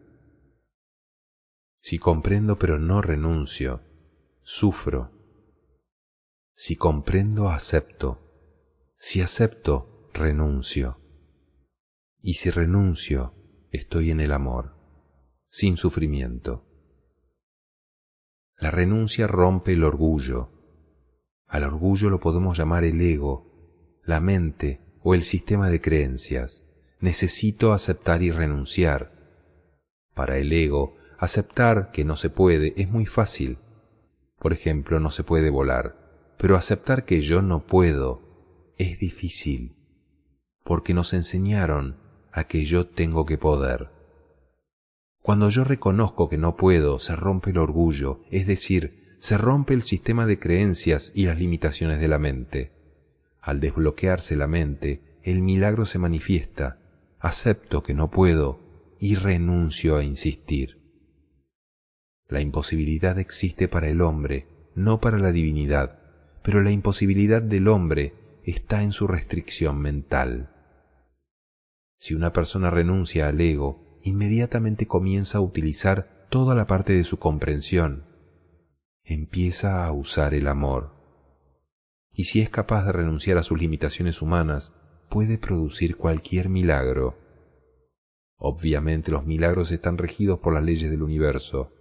Si 1.79 1.99
comprendo 1.99 2.58
pero 2.58 2.79
no 2.79 3.03
renuncio, 3.03 3.84
sufro. 4.41 5.12
Si 6.56 6.75
comprendo, 6.75 7.49
acepto. 7.49 8.95
Si 8.97 9.21
acepto, 9.21 10.10
renuncio. 10.12 10.97
Y 12.19 12.34
si 12.34 12.49
renuncio, 12.49 13.36
estoy 13.69 14.10
en 14.10 14.21
el 14.21 14.32
amor, 14.32 14.75
sin 15.51 15.77
sufrimiento. 15.77 16.65
La 18.58 18.71
renuncia 18.71 19.27
rompe 19.27 19.73
el 19.73 19.84
orgullo. 19.84 20.49
Al 21.45 21.63
orgullo 21.63 22.10
lo 22.10 22.19
podemos 22.19 22.58
llamar 22.58 22.86
el 22.86 22.99
ego, 22.99 24.01
la 24.03 24.19
mente 24.19 24.82
o 25.03 25.13
el 25.13 25.21
sistema 25.21 25.69
de 25.69 25.79
creencias. 25.79 26.63
Necesito 27.04 27.74
aceptar 27.74 28.24
y 28.24 28.32
renunciar. 28.32 29.12
Para 30.13 30.38
el 30.38 30.54
ego, 30.54 30.96
aceptar 31.20 31.92
que 31.92 32.06
no 32.06 32.16
se 32.16 32.30
puede 32.30 32.74
es 32.78 32.88
muy 32.88 33.06
fácil. 33.06 33.58
Por 34.39 34.54
ejemplo, 34.54 35.02
no 35.02 35.12
se 35.12 35.26
puede 35.26 35.50
volar, 35.50 35.98
pero 36.38 36.56
aceptar 36.56 37.04
que 37.04 37.22
yo 37.22 37.42
no 37.42 37.66
puedo 37.66 38.72
es 38.78 39.00
difícil, 39.00 39.76
porque 40.63 40.94
nos 40.94 41.13
enseñaron 41.13 41.98
a 42.32 42.46
que 42.46 42.63
yo 42.63 42.88
tengo 42.88 43.26
que 43.26 43.38
poder. 43.38 43.89
Cuando 45.22 45.50
yo 45.50 45.66
reconozco 45.66 46.30
que 46.30 46.38
no 46.38 46.56
puedo, 46.56 47.00
se 47.00 47.18
rompe 47.18 47.50
el 47.50 47.58
orgullo, 47.58 48.22
es 48.32 48.48
decir, 48.48 49.18
se 49.20 49.38
rompe 49.38 49.74
el 49.74 49.82
sistema 49.82 50.26
de 50.26 50.39
creencias 50.39 51.12
y 51.13 51.26
las 51.26 51.38
limitaciones 51.38 52.00
de 52.00 52.08
la 52.08 52.18
mente. 52.18 52.72
Al 53.42 53.60
desbloquearse 53.60 54.38
la 54.38 54.48
mente, 54.48 55.20
el 55.22 55.42
milagro 55.42 55.86
se 55.86 56.00
manifiesta, 56.00 56.80
acepto 57.24 57.84
que 57.84 57.94
no 57.94 58.12
puedo 58.12 58.60
y 59.00 59.16
renuncio 59.16 59.96
a 59.96 60.04
insistir. 60.04 60.82
La 62.28 62.42
imposibilidad 62.42 63.18
existe 63.18 63.70
para 63.70 63.88
el 63.88 64.02
hombre, 64.02 64.48
no 64.76 65.00
para 65.00 65.18
la 65.18 65.32
divinidad, 65.32 66.00
pero 66.44 66.62
la 66.62 66.72
imposibilidad 66.72 67.42
del 67.42 67.70
hombre 67.70 68.14
está 68.44 68.84
en 68.84 68.92
su 68.92 69.08
restricción 69.08 69.80
mental. 69.80 70.50
Si 71.98 72.14
una 72.14 72.34
persona 72.34 72.70
renuncia 72.70 73.30
al 73.30 73.40
ego, 73.40 74.00
inmediatamente 74.04 74.86
comienza 74.86 75.38
a 75.38 75.42
utilizar 75.42 76.28
toda 76.30 76.56
la 76.56 76.68
parte 76.68 76.92
de 76.92 77.06
su 77.06 77.20
comprensión. 77.20 78.06
Empieza 79.06 79.86
a 79.86 79.94
usar 79.94 80.34
el 80.34 80.48
amor. 80.48 80.92
Y 82.12 82.26
si 82.26 82.42
es 82.42 82.50
capaz 82.50 82.84
de 82.84 82.92
renunciar 82.92 83.38
a 83.38 83.44
sus 83.44 83.58
limitaciones 83.58 84.22
humanas, 84.22 84.76
puede 85.13 85.38
producir 85.38 85.95
cualquier 85.95 86.49
milagro. 86.49 87.19
Obviamente 88.36 89.12
los 89.12 89.28
milagros 89.28 89.71
están 89.71 89.99
regidos 89.99 90.39
por 90.39 90.56
las 90.56 90.63
leyes 90.63 90.89
del 90.89 91.04
universo. 91.04 91.71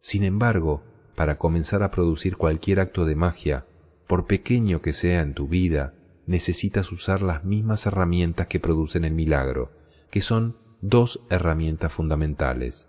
Sin 0.00 0.24
embargo, 0.24 0.82
para 1.14 1.36
comenzar 1.36 1.82
a 1.82 1.90
producir 1.90 2.38
cualquier 2.38 2.80
acto 2.80 3.04
de 3.04 3.14
magia, 3.14 3.66
por 4.08 4.26
pequeño 4.26 4.80
que 4.80 4.94
sea 4.94 5.20
en 5.20 5.34
tu 5.34 5.48
vida, 5.48 5.92
necesitas 6.24 6.92
usar 6.92 7.20
las 7.20 7.44
mismas 7.44 7.84
herramientas 7.84 8.46
que 8.46 8.58
producen 8.58 9.04
el 9.04 9.12
milagro, 9.12 9.72
que 10.10 10.22
son 10.22 10.56
dos 10.80 11.26
herramientas 11.28 11.92
fundamentales. 11.92 12.88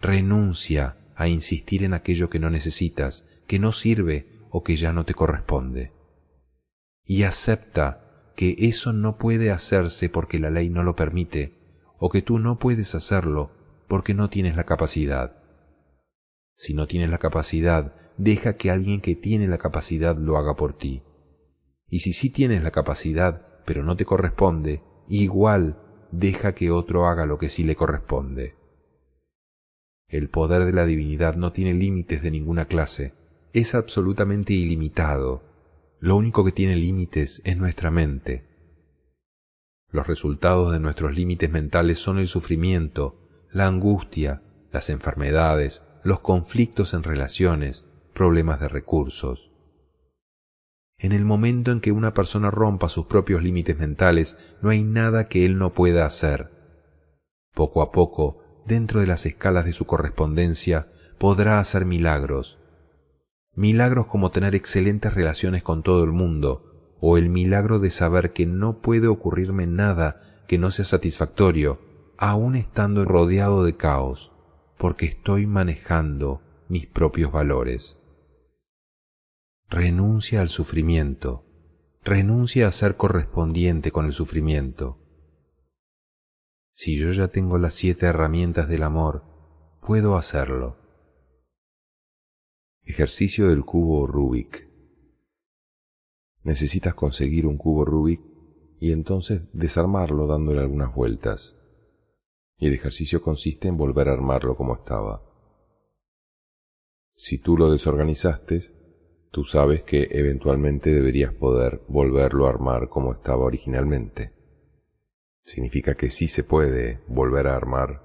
Renuncia 0.00 0.96
a 1.16 1.28
insistir 1.28 1.84
en 1.84 1.92
aquello 1.92 2.30
que 2.30 2.38
no 2.38 2.48
necesitas, 2.48 3.28
que 3.46 3.58
no 3.58 3.72
sirve 3.72 4.48
o 4.48 4.64
que 4.64 4.76
ya 4.76 4.94
no 4.94 5.04
te 5.04 5.12
corresponde. 5.12 5.92
Y 7.04 7.24
acepta 7.24 8.04
que 8.36 8.54
eso 8.58 8.92
no 8.92 9.16
puede 9.16 9.50
hacerse 9.50 10.08
porque 10.08 10.38
la 10.38 10.50
ley 10.50 10.68
no 10.68 10.82
lo 10.82 10.94
permite, 10.94 11.54
o 11.98 12.10
que 12.10 12.22
tú 12.22 12.38
no 12.38 12.58
puedes 12.58 12.94
hacerlo 12.94 13.50
porque 13.88 14.14
no 14.14 14.30
tienes 14.30 14.56
la 14.56 14.64
capacidad. 14.64 15.42
Si 16.56 16.74
no 16.74 16.86
tienes 16.86 17.10
la 17.10 17.18
capacidad, 17.18 17.94
deja 18.16 18.56
que 18.56 18.70
alguien 18.70 19.00
que 19.00 19.14
tiene 19.14 19.48
la 19.48 19.58
capacidad 19.58 20.16
lo 20.16 20.36
haga 20.36 20.54
por 20.54 20.76
ti. 20.76 21.02
Y 21.88 22.00
si 22.00 22.12
sí 22.12 22.30
tienes 22.30 22.62
la 22.62 22.70
capacidad, 22.70 23.62
pero 23.64 23.82
no 23.82 23.96
te 23.96 24.04
corresponde, 24.04 24.82
igual 25.08 25.78
deja 26.12 26.54
que 26.54 26.70
otro 26.70 27.06
haga 27.06 27.26
lo 27.26 27.38
que 27.38 27.48
sí 27.48 27.64
le 27.64 27.76
corresponde. 27.76 28.54
El 30.08 30.28
poder 30.30 30.64
de 30.64 30.72
la 30.72 30.86
divinidad 30.86 31.36
no 31.36 31.52
tiene 31.52 31.74
límites 31.74 32.22
de 32.22 32.30
ninguna 32.30 32.66
clase, 32.66 33.12
es 33.52 33.74
absolutamente 33.74 34.52
ilimitado. 34.52 35.42
Lo 35.98 36.16
único 36.16 36.44
que 36.44 36.52
tiene 36.52 36.76
límites 36.76 37.40
es 37.44 37.56
nuestra 37.56 37.90
mente. 37.90 38.44
Los 39.90 40.06
resultados 40.06 40.72
de 40.72 40.80
nuestros 40.80 41.14
límites 41.14 41.50
mentales 41.50 41.98
son 41.98 42.18
el 42.18 42.28
sufrimiento, 42.28 43.46
la 43.50 43.66
angustia, 43.66 44.42
las 44.72 44.90
enfermedades, 44.90 45.84
los 46.02 46.20
conflictos 46.20 46.92
en 46.92 47.02
relaciones, 47.02 47.88
problemas 48.12 48.60
de 48.60 48.68
recursos. 48.68 49.52
En 50.98 51.12
el 51.12 51.24
momento 51.24 51.72
en 51.72 51.80
que 51.80 51.92
una 51.92 52.14
persona 52.14 52.50
rompa 52.50 52.88
sus 52.88 53.06
propios 53.06 53.42
límites 53.42 53.78
mentales, 53.78 54.38
no 54.62 54.70
hay 54.70 54.82
nada 54.82 55.28
que 55.28 55.44
él 55.44 55.58
no 55.58 55.72
pueda 55.72 56.04
hacer. 56.04 56.50
Poco 57.54 57.80
a 57.80 57.90
poco, 57.90 58.62
dentro 58.66 59.00
de 59.00 59.06
las 59.06 59.24
escalas 59.24 59.64
de 59.64 59.72
su 59.72 59.86
correspondencia, 59.86 60.88
podrá 61.18 61.58
hacer 61.58 61.86
milagros. 61.86 62.58
Milagros 63.56 64.06
como 64.06 64.30
tener 64.30 64.54
excelentes 64.54 65.14
relaciones 65.14 65.62
con 65.62 65.82
todo 65.82 66.04
el 66.04 66.12
mundo, 66.12 66.94
o 67.00 67.16
el 67.16 67.30
milagro 67.30 67.78
de 67.78 67.88
saber 67.88 68.34
que 68.34 68.44
no 68.44 68.80
puede 68.80 69.06
ocurrirme 69.06 69.66
nada 69.66 70.44
que 70.46 70.58
no 70.58 70.70
sea 70.70 70.84
satisfactorio, 70.84 71.80
aun 72.18 72.54
estando 72.54 73.04
rodeado 73.06 73.64
de 73.64 73.74
caos, 73.76 74.30
porque 74.76 75.06
estoy 75.06 75.46
manejando 75.46 76.42
mis 76.68 76.86
propios 76.86 77.32
valores. 77.32 77.98
Renuncia 79.68 80.42
al 80.42 80.50
sufrimiento, 80.50 81.44
renuncia 82.04 82.68
a 82.68 82.72
ser 82.72 82.96
correspondiente 82.96 83.90
con 83.90 84.04
el 84.04 84.12
sufrimiento. 84.12 84.98
Si 86.74 86.98
yo 86.98 87.10
ya 87.10 87.28
tengo 87.28 87.56
las 87.56 87.72
siete 87.72 88.04
herramientas 88.04 88.68
del 88.68 88.82
amor, 88.82 89.24
puedo 89.80 90.16
hacerlo. 90.16 90.85
Ejercicio 92.88 93.48
del 93.48 93.64
cubo 93.64 94.06
Rubik. 94.06 94.68
Necesitas 96.44 96.94
conseguir 96.94 97.44
un 97.44 97.58
cubo 97.58 97.84
Rubik 97.84 98.20
y 98.78 98.92
entonces 98.92 99.42
desarmarlo 99.52 100.28
dándole 100.28 100.60
algunas 100.60 100.94
vueltas. 100.94 101.58
Y 102.58 102.68
el 102.68 102.74
ejercicio 102.74 103.22
consiste 103.22 103.66
en 103.66 103.76
volver 103.76 104.08
a 104.08 104.12
armarlo 104.12 104.56
como 104.56 104.76
estaba. 104.76 105.20
Si 107.16 107.38
tú 107.38 107.58
lo 107.58 107.72
desorganizaste, 107.72 108.60
tú 109.32 109.42
sabes 109.42 109.82
que 109.82 110.06
eventualmente 110.12 110.90
deberías 110.90 111.34
poder 111.34 111.82
volverlo 111.88 112.46
a 112.46 112.50
armar 112.50 112.88
como 112.88 113.14
estaba 113.14 113.44
originalmente. 113.44 114.32
Significa 115.42 115.96
que 115.96 116.08
sí 116.08 116.28
se 116.28 116.44
puede 116.44 117.00
volver 117.08 117.48
a 117.48 117.56
armar 117.56 118.02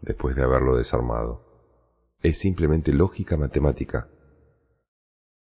después 0.00 0.34
de 0.36 0.42
haberlo 0.42 0.78
desarmado. 0.78 1.76
Es 2.22 2.38
simplemente 2.38 2.94
lógica 2.94 3.36
matemática. 3.36 4.08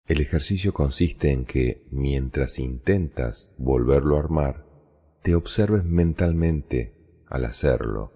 El 0.06 0.20
ejercicio 0.20 0.74
consiste 0.74 1.30
en 1.30 1.44
que, 1.44 1.86
mientras 1.90 2.58
intentas 2.58 3.54
volverlo 3.56 4.16
a 4.16 4.20
armar, 4.20 4.66
te 5.22 5.34
observes 5.34 5.84
mentalmente 5.84 6.94
al 7.26 7.44
hacerlo, 7.44 8.12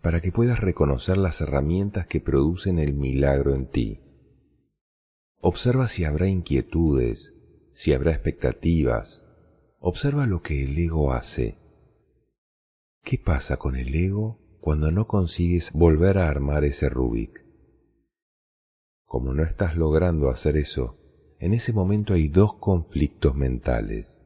para 0.00 0.20
que 0.20 0.32
puedas 0.32 0.60
reconocer 0.60 1.18
las 1.18 1.40
herramientas 1.40 2.06
que 2.06 2.20
producen 2.20 2.78
el 2.78 2.94
milagro 2.94 3.54
en 3.54 3.66
ti 3.66 4.00
Observa 5.40 5.86
si 5.86 6.04
habrá 6.04 6.26
inquietudes, 6.26 7.32
si 7.72 7.92
habrá 7.92 8.10
expectativas. 8.10 9.24
Observa 9.78 10.26
lo 10.26 10.42
que 10.42 10.64
el 10.64 10.76
ego 10.76 11.12
hace. 11.12 11.56
¿Qué 13.04 13.18
pasa 13.18 13.56
con 13.56 13.76
el 13.76 13.94
ego 13.94 14.40
cuando 14.60 14.90
no 14.90 15.06
consigues 15.06 15.70
volver 15.72 16.18
a 16.18 16.28
armar 16.28 16.64
ese 16.64 16.88
Rubik? 16.88 17.46
Como 19.04 19.32
no 19.32 19.44
estás 19.44 19.76
logrando 19.76 20.28
hacer 20.28 20.56
eso, 20.56 20.96
en 21.40 21.54
ese 21.54 21.72
momento 21.72 22.14
hay 22.14 22.28
dos 22.28 22.54
conflictos 22.54 23.34
mentales. 23.34 24.20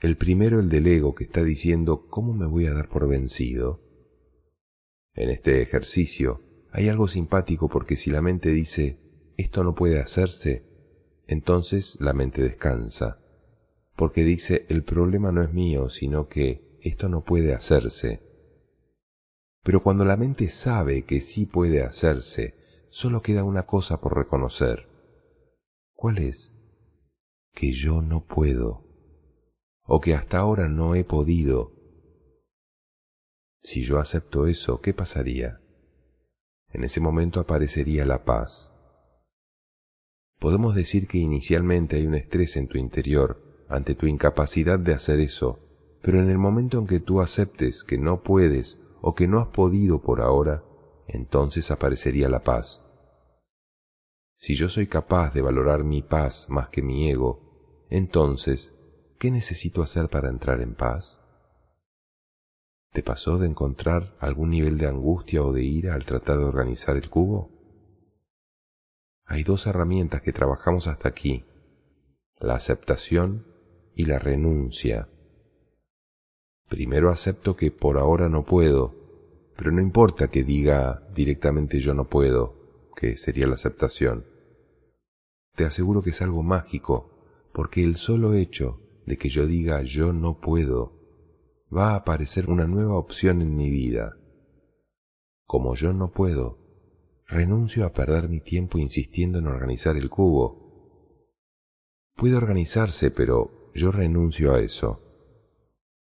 El 0.00 0.16
primero 0.16 0.60
el 0.60 0.68
del 0.68 0.86
ego 0.86 1.14
que 1.14 1.24
está 1.24 1.42
diciendo 1.42 2.06
¿cómo 2.08 2.34
me 2.34 2.46
voy 2.46 2.66
a 2.66 2.72
dar 2.72 2.88
por 2.88 3.08
vencido? 3.08 3.80
En 5.14 5.30
este 5.30 5.62
ejercicio 5.62 6.42
hay 6.70 6.88
algo 6.88 7.08
simpático 7.08 7.68
porque 7.68 7.96
si 7.96 8.10
la 8.10 8.20
mente 8.20 8.50
dice 8.50 8.98
esto 9.36 9.64
no 9.64 9.74
puede 9.74 10.00
hacerse, 10.00 10.64
entonces 11.26 11.96
la 12.00 12.12
mente 12.12 12.42
descansa, 12.42 13.20
porque 13.96 14.24
dice 14.24 14.66
el 14.68 14.82
problema 14.84 15.32
no 15.32 15.42
es 15.42 15.52
mío, 15.52 15.88
sino 15.88 16.28
que 16.28 16.78
esto 16.80 17.08
no 17.08 17.24
puede 17.24 17.54
hacerse. 17.54 18.20
Pero 19.62 19.82
cuando 19.82 20.04
la 20.04 20.16
mente 20.16 20.48
sabe 20.48 21.02
que 21.02 21.20
sí 21.20 21.46
puede 21.46 21.82
hacerse, 21.82 22.54
solo 22.90 23.22
queda 23.22 23.44
una 23.44 23.66
cosa 23.66 24.00
por 24.00 24.16
reconocer. 24.16 24.97
¿Cuál 26.00 26.18
es? 26.18 26.54
Que 27.52 27.72
yo 27.72 28.02
no 28.02 28.24
puedo, 28.24 28.84
o 29.82 30.00
que 30.00 30.14
hasta 30.14 30.38
ahora 30.38 30.68
no 30.68 30.94
he 30.94 31.02
podido. 31.02 31.72
Si 33.64 33.82
yo 33.82 33.98
acepto 33.98 34.46
eso, 34.46 34.80
¿qué 34.80 34.94
pasaría? 34.94 35.60
En 36.68 36.84
ese 36.84 37.00
momento 37.00 37.40
aparecería 37.40 38.06
la 38.06 38.24
paz. 38.24 38.72
Podemos 40.38 40.76
decir 40.76 41.08
que 41.08 41.18
inicialmente 41.18 41.96
hay 41.96 42.06
un 42.06 42.14
estrés 42.14 42.56
en 42.56 42.68
tu 42.68 42.78
interior 42.78 43.66
ante 43.68 43.96
tu 43.96 44.06
incapacidad 44.06 44.78
de 44.78 44.94
hacer 44.94 45.18
eso, 45.18 45.58
pero 46.00 46.22
en 46.22 46.30
el 46.30 46.38
momento 46.38 46.78
en 46.78 46.86
que 46.86 47.00
tú 47.00 47.20
aceptes 47.20 47.82
que 47.82 47.98
no 47.98 48.22
puedes 48.22 48.80
o 49.00 49.16
que 49.16 49.26
no 49.26 49.40
has 49.40 49.48
podido 49.48 50.00
por 50.00 50.20
ahora, 50.20 50.62
entonces 51.08 51.72
aparecería 51.72 52.28
la 52.28 52.44
paz. 52.44 52.87
Si 54.38 54.54
yo 54.54 54.70
soy 54.70 54.86
capaz 54.86 55.34
de 55.34 55.42
valorar 55.42 55.84
mi 55.84 56.00
paz 56.02 56.48
más 56.48 56.70
que 56.70 56.80
mi 56.80 57.10
ego, 57.10 57.86
entonces, 57.90 58.74
¿qué 59.18 59.30
necesito 59.30 59.82
hacer 59.82 60.08
para 60.08 60.30
entrar 60.30 60.62
en 60.62 60.74
paz? 60.74 61.20
¿Te 62.92 63.02
pasó 63.02 63.36
de 63.36 63.46
encontrar 63.46 64.16
algún 64.18 64.50
nivel 64.50 64.78
de 64.78 64.86
angustia 64.86 65.42
o 65.42 65.52
de 65.52 65.62
ira 65.64 65.94
al 65.94 66.06
tratar 66.06 66.38
de 66.38 66.44
organizar 66.44 66.96
el 66.96 67.10
cubo? 67.10 67.58
hay 69.28 69.44
dos 69.44 69.66
herramientas 69.66 70.22
que 70.22 70.32
trabajamos 70.32 70.88
hasta 70.88 71.10
aquí, 71.10 71.44
la 72.40 72.54
aceptación 72.54 73.46
y 73.94 74.06
la 74.06 74.18
renuncia. 74.18 75.08
Primero 76.68 77.10
acepto 77.10 77.54
que 77.54 77.70
por 77.70 77.98
ahora 77.98 78.30
no 78.30 78.46
puedo, 78.46 78.94
pero 79.54 79.70
no 79.70 79.82
importa 79.82 80.28
que 80.28 80.44
diga 80.44 81.06
directamente 81.14 81.78
yo 81.78 81.92
no 81.92 82.08
puedo, 82.08 82.90
que 82.96 83.16
sería 83.16 83.46
la 83.46 83.54
aceptación. 83.54 84.24
Te 85.58 85.64
aseguro 85.64 86.02
que 86.02 86.10
es 86.10 86.22
algo 86.22 86.44
mágico, 86.44 87.50
porque 87.52 87.82
el 87.82 87.96
solo 87.96 88.34
hecho 88.34 88.80
de 89.06 89.18
que 89.18 89.28
yo 89.28 89.44
diga 89.44 89.82
yo 89.82 90.12
no 90.12 90.38
puedo, 90.38 90.92
va 91.76 91.90
a 91.90 91.96
aparecer 91.96 92.48
una 92.48 92.68
nueva 92.68 92.96
opción 92.96 93.42
en 93.42 93.56
mi 93.56 93.68
vida. 93.68 94.16
Como 95.46 95.74
yo 95.74 95.92
no 95.92 96.12
puedo, 96.12 97.24
renuncio 97.26 97.84
a 97.84 97.92
perder 97.92 98.28
mi 98.28 98.40
tiempo 98.40 98.78
insistiendo 98.78 99.40
en 99.40 99.48
organizar 99.48 99.96
el 99.96 100.08
cubo. 100.08 101.26
Puede 102.14 102.36
organizarse, 102.36 103.10
pero 103.10 103.72
yo 103.74 103.90
renuncio 103.90 104.54
a 104.54 104.60
eso. 104.60 105.02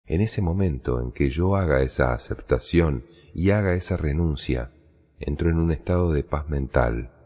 En 0.04 0.20
ese 0.20 0.42
momento 0.42 1.00
en 1.00 1.10
que 1.10 1.30
yo 1.30 1.56
haga 1.56 1.80
esa 1.80 2.12
aceptación 2.12 3.06
y 3.32 3.48
haga 3.52 3.72
esa 3.72 3.96
renuncia, 3.96 4.74
entro 5.18 5.48
en 5.48 5.56
un 5.56 5.72
estado 5.72 6.12
de 6.12 6.22
paz 6.22 6.50
mental. 6.50 7.17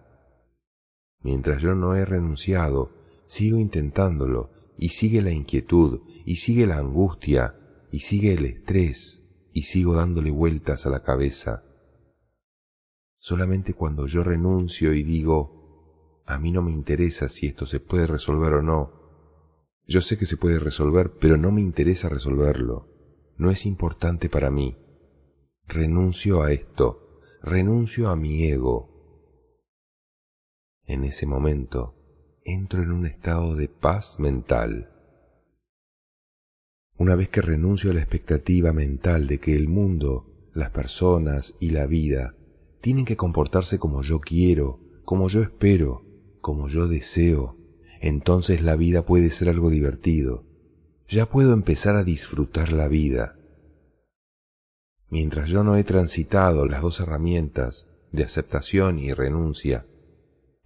Mientras 1.22 1.62
yo 1.62 1.74
no 1.74 1.94
he 1.94 2.04
renunciado, 2.04 2.90
sigo 3.26 3.58
intentándolo, 3.58 4.50
y 4.78 4.88
sigue 4.88 5.22
la 5.22 5.30
inquietud, 5.30 6.00
y 6.24 6.37
sigue 6.37 6.66
la 6.66 6.78
angustia, 6.78 7.54
y 7.90 8.00
sigue 8.00 8.35
el 8.35 8.44
estrés, 8.44 9.24
y 9.52 9.62
sigo 9.62 9.94
dándole 9.94 10.30
vueltas 10.30 10.87
a 10.87 10.90
la 10.90 11.02
cabeza 11.02 11.64
Solamente 13.22 13.74
cuando 13.74 14.08
yo 14.08 14.24
renuncio 14.24 14.94
y 14.94 15.04
digo, 15.04 16.24
a 16.26 16.40
mí 16.40 16.50
no 16.50 16.61
me 16.61 16.72
interesa 16.72 17.28
si 17.28 17.46
esto 17.46 17.66
se 17.66 17.78
puede 17.78 18.08
resolver 18.08 18.54
o 18.54 18.62
no. 18.62 18.90
Yo 19.87 20.00
sé 20.00 20.18
que 20.18 20.26
se 20.26 20.37
puede 20.37 20.58
resolver, 20.58 21.12
pero 21.20 21.37
no 21.37 21.52
me 21.52 21.61
interesa 21.61 22.08
resolverlo. 22.08 22.88
No 23.37 23.52
es 23.52 23.64
importante 23.64 24.28
para 24.28 24.50
mí. 24.50 24.76
Renuncio 25.68 26.42
a 26.42 26.50
esto, 26.50 27.20
renuncio 27.42 28.08
a 28.08 28.16
mi 28.16 28.50
ego. 28.50 28.91
En 30.92 31.05
ese 31.05 31.24
momento 31.24 31.94
entro 32.44 32.83
en 32.83 32.92
un 32.92 33.07
estado 33.07 33.57
de 33.57 33.66
paz 33.66 34.20
mental. 34.20 34.90
Una 36.98 37.14
vez 37.14 37.31
que 37.31 37.40
renuncio 37.40 37.90
a 37.90 37.94
la 37.94 38.00
expectativa 38.00 38.74
mental 38.74 39.26
de 39.26 39.38
que 39.38 39.57
el 39.57 39.68
mundo, 39.68 40.50
las 40.52 40.68
personas 40.68 41.55
y 41.61 41.70
la 41.70 41.87
vida 41.87 42.35
tienen 42.83 43.07
que 43.07 43.16
comportarse 43.16 43.78
como 43.78 44.02
yo 44.02 44.20
quiero, 44.20 44.81
como 45.07 45.31
yo 45.31 45.40
espero, 45.40 46.05
como 46.42 46.68
yo 46.68 46.88
deseo, 46.88 47.57
entonces 48.02 48.61
la 48.61 48.76
vida 48.76 49.07
puede 49.07 49.31
ser 49.31 49.48
algo 49.48 49.70
divertido. 49.70 50.44
Ya 51.09 51.24
puedo 51.24 51.55
empezar 51.55 51.96
a 51.96 52.05
disfrutar 52.05 52.70
la 52.70 52.88
vida. 52.88 53.38
Mientras 55.09 55.48
yo 55.48 55.64
no 55.64 55.74
he 55.76 55.85
transitado 55.85 56.66
las 56.66 56.83
dos 56.83 57.00
herramientas 57.00 57.88
de 58.11 58.24
aceptación 58.24 58.98
y 58.98 59.14
renuncia, 59.14 59.87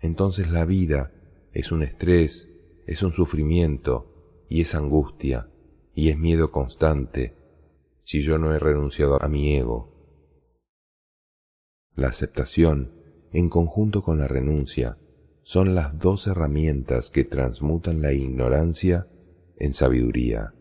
entonces 0.00 0.50
la 0.50 0.64
vida 0.64 1.12
es 1.52 1.72
un 1.72 1.82
estrés, 1.82 2.52
es 2.86 3.02
un 3.02 3.12
sufrimiento 3.12 4.44
y 4.48 4.60
es 4.60 4.74
angustia 4.74 5.48
y 5.94 6.10
es 6.10 6.18
miedo 6.18 6.50
constante 6.52 7.34
si 8.02 8.22
yo 8.22 8.38
no 8.38 8.54
he 8.54 8.58
renunciado 8.58 9.20
a 9.20 9.28
mi 9.28 9.56
ego. 9.56 9.92
La 11.96 12.08
aceptación, 12.08 12.92
en 13.32 13.48
conjunto 13.48 14.02
con 14.02 14.18
la 14.18 14.28
renuncia, 14.28 14.98
son 15.42 15.74
las 15.74 15.98
dos 15.98 16.26
herramientas 16.26 17.10
que 17.10 17.24
transmutan 17.24 18.02
la 18.02 18.12
ignorancia 18.12 19.08
en 19.56 19.74
sabiduría. 19.74 20.54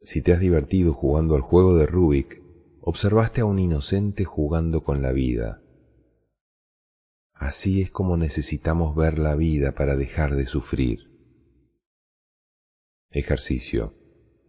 Si 0.00 0.22
te 0.22 0.32
has 0.32 0.40
divertido 0.40 0.94
jugando 0.94 1.34
al 1.34 1.42
juego 1.42 1.76
de 1.76 1.86
Rubik, 1.86 2.42
observaste 2.80 3.42
a 3.42 3.44
un 3.44 3.58
inocente 3.58 4.24
jugando 4.24 4.82
con 4.82 5.02
la 5.02 5.12
vida. 5.12 5.62
Así 7.38 7.82
es 7.82 7.90
como 7.92 8.16
necesitamos 8.16 8.96
ver 8.96 9.18
la 9.18 9.36
vida 9.36 9.72
para 9.72 9.96
dejar 9.96 10.34
de 10.34 10.44
sufrir. 10.44 11.08
Ejercicio. 13.10 13.94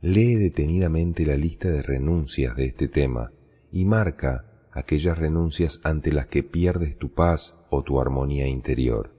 Lee 0.02 0.36
detenidamente 0.36 1.26
la 1.26 1.38
lista 1.38 1.70
de 1.70 1.84
renuncias 1.84 2.56
de 2.56 2.66
este 2.66 2.88
tema 2.88 3.32
y 3.72 3.86
marca 3.86 4.68
aquellas 4.72 5.18
renuncias 5.20 5.82
ante 5.84 6.12
las 6.12 6.28
que 6.28 6.42
pierdes 6.42 6.98
tu 6.98 7.14
paz 7.14 7.60
o 7.70 7.84
tu 7.84 8.02
armonía 8.02 8.48
interior. 8.48 9.16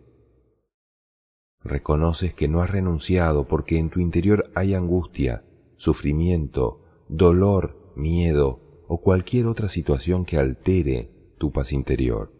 Reconoces 1.62 2.34
que 2.34 2.48
no 2.48 2.62
has 2.62 2.70
renunciado 2.70 3.46
porque 3.46 3.78
en 3.78 3.90
tu 3.90 4.00
interior 4.00 4.50
hay 4.56 4.74
angustia, 4.74 5.44
sufrimiento, 5.76 7.04
dolor, 7.08 7.92
miedo 7.94 8.84
o 8.88 9.00
cualquier 9.00 9.46
otra 9.46 9.68
situación 9.68 10.24
que 10.24 10.38
altere 10.38 11.34
tu 11.38 11.52
paz 11.52 11.72
interior. 11.72 12.39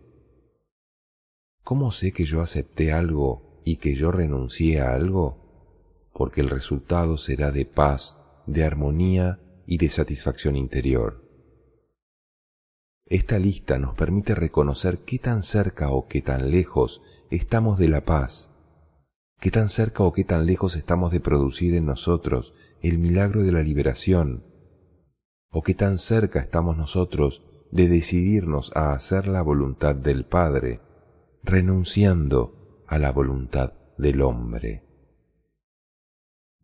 ¿Cómo 1.63 1.93
sé 1.93 2.13
que 2.13 2.25
yo 2.25 2.41
acepté 2.41 2.93
algo 2.93 3.63
y 3.65 3.77
que 3.77 3.95
yo 3.95 4.11
renuncié 4.11 4.81
a 4.81 4.95
algo? 4.95 6.09
Porque 6.13 6.41
el 6.41 6.51
resultado 6.51 7.19
será 7.19 7.51
de 7.51 7.65
paz, 7.67 8.19
de 8.47 8.65
armonía 8.65 9.41
y 9.67 9.79
de 9.79 9.89
satisfacción 9.89 10.57
interior. 10.57 11.25
Esta 13.07 13.39
lista 13.39 13.79
nos 13.79 13.95
permite 13.95 14.35
reconocer 14.35 15.01
qué 15.01 15.19
tan 15.19 15.43
cerca 15.43 15.91
o 15.91 16.07
qué 16.07 16.23
tan 16.23 16.51
lejos 16.51 17.03
estamos 17.31 17.79
de 17.79 17.89
la 17.89 18.05
paz, 18.05 18.51
qué 19.41 19.51
tan 19.51 19.69
cerca 19.69 20.05
o 20.05 20.13
qué 20.13 20.25
tan 20.25 20.47
lejos 20.47 20.77
estamos 20.77 21.13
de 21.13 21.21
producir 21.21 21.75
en 21.75 21.87
nosotros 21.87 22.55
el 22.83 22.99
milagro 22.99 23.43
de 23.43 23.53
la 23.53 23.63
liberación, 23.63 24.45
o 25.51 25.63
qué 25.63 25.75
tan 25.75 25.99
cerca 25.99 26.41
estamos 26.41 26.77
nosotros 26.77 27.45
de 27.73 27.89
decidirnos 27.89 28.71
a 28.77 28.93
hacer 28.93 29.27
la 29.27 29.43
voluntad 29.43 29.95
del 29.95 30.25
Padre, 30.25 30.81
renunciando 31.43 32.85
a 32.87 32.99
la 32.99 33.13
voluntad 33.13 33.73
del 33.97 34.23
hombre. 34.23 34.85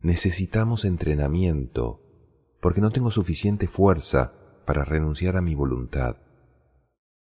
Necesitamos 0.00 0.84
entrenamiento, 0.84 2.02
porque 2.60 2.80
no 2.80 2.90
tengo 2.90 3.10
suficiente 3.10 3.68
fuerza 3.68 4.34
para 4.66 4.84
renunciar 4.84 5.36
a 5.36 5.40
mi 5.40 5.54
voluntad. 5.54 6.16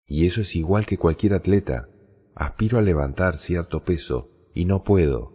Y 0.05 0.25
eso 0.25 0.41
es 0.41 0.55
igual 0.55 0.85
que 0.85 0.97
cualquier 0.97 1.33
atleta. 1.33 1.89
Aspiro 2.35 2.79
a 2.79 2.81
levantar 2.81 3.35
cierto 3.35 3.83
peso 3.83 4.31
y 4.53 4.65
no 4.65 4.83
puedo, 4.83 5.33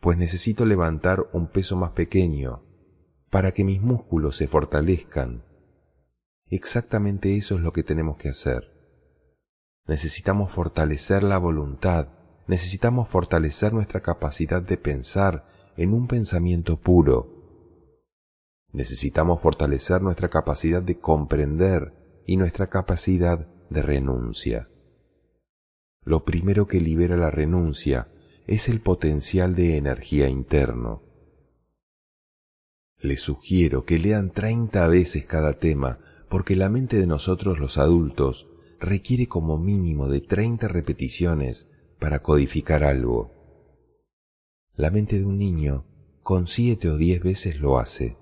pues 0.00 0.16
necesito 0.16 0.64
levantar 0.64 1.28
un 1.32 1.48
peso 1.48 1.76
más 1.76 1.90
pequeño 1.92 2.64
para 3.28 3.52
que 3.52 3.64
mis 3.64 3.80
músculos 3.80 4.36
se 4.36 4.46
fortalezcan. 4.46 5.44
Exactamente 6.46 7.36
eso 7.36 7.56
es 7.56 7.60
lo 7.60 7.72
que 7.72 7.82
tenemos 7.82 8.16
que 8.16 8.28
hacer. 8.28 8.79
Necesitamos 9.90 10.52
fortalecer 10.52 11.24
la 11.24 11.36
voluntad, 11.36 12.10
necesitamos 12.46 13.08
fortalecer 13.08 13.72
nuestra 13.72 14.02
capacidad 14.02 14.62
de 14.62 14.76
pensar 14.76 15.48
en 15.76 15.94
un 15.94 16.06
pensamiento 16.06 16.76
puro. 16.76 17.26
Necesitamos 18.72 19.42
fortalecer 19.42 20.00
nuestra 20.00 20.28
capacidad 20.28 20.80
de 20.80 21.00
comprender 21.00 22.22
y 22.24 22.36
nuestra 22.36 22.68
capacidad 22.68 23.48
de 23.68 23.82
renuncia. 23.82 24.68
Lo 26.04 26.24
primero 26.24 26.68
que 26.68 26.80
libera 26.80 27.16
la 27.16 27.32
renuncia 27.32 28.12
es 28.46 28.68
el 28.68 28.80
potencial 28.80 29.56
de 29.56 29.76
energía 29.76 30.28
interno. 30.28 31.02
Les 33.00 33.20
sugiero 33.20 33.84
que 33.84 33.98
lean 33.98 34.30
30 34.30 34.86
veces 34.86 35.24
cada 35.24 35.54
tema 35.54 35.98
porque 36.28 36.54
la 36.54 36.68
mente 36.68 36.96
de 36.96 37.08
nosotros 37.08 37.58
los 37.58 37.76
adultos 37.76 38.49
requiere 38.80 39.28
como 39.28 39.58
mínimo 39.58 40.08
de 40.08 40.20
30 40.20 40.66
repeticiones 40.68 41.70
para 41.98 42.22
codificar 42.22 42.82
algo. 42.82 43.30
La 44.74 44.90
mente 44.90 45.18
de 45.18 45.26
un 45.26 45.38
niño 45.38 45.84
con 46.22 46.46
siete 46.46 46.88
o 46.88 46.96
diez 46.96 47.22
veces 47.22 47.60
lo 47.60 47.78
hace 47.78 48.16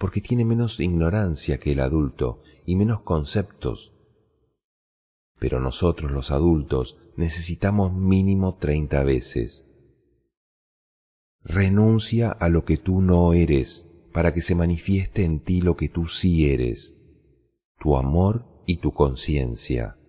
porque 0.00 0.22
tiene 0.22 0.46
menos 0.46 0.80
ignorancia 0.80 1.58
que 1.58 1.72
el 1.72 1.80
adulto 1.80 2.42
y 2.64 2.74
menos 2.74 3.02
conceptos. 3.02 3.92
Pero 5.38 5.60
nosotros 5.60 6.10
los 6.10 6.30
adultos 6.30 6.98
necesitamos 7.16 7.92
mínimo 7.92 8.56
treinta 8.56 9.04
veces. 9.04 9.66
Renuncia 11.42 12.30
a 12.30 12.48
lo 12.48 12.64
que 12.64 12.78
tú 12.78 13.02
no 13.02 13.34
eres 13.34 13.86
para 14.12 14.32
que 14.32 14.40
se 14.40 14.54
manifieste 14.54 15.24
en 15.24 15.40
ti 15.40 15.60
lo 15.60 15.76
que 15.76 15.90
tú 15.90 16.06
sí 16.06 16.50
eres, 16.50 16.98
tu 17.78 17.96
amor 17.96 18.46
y 18.66 18.78
tu 18.78 18.92
conciencia. 18.92 19.99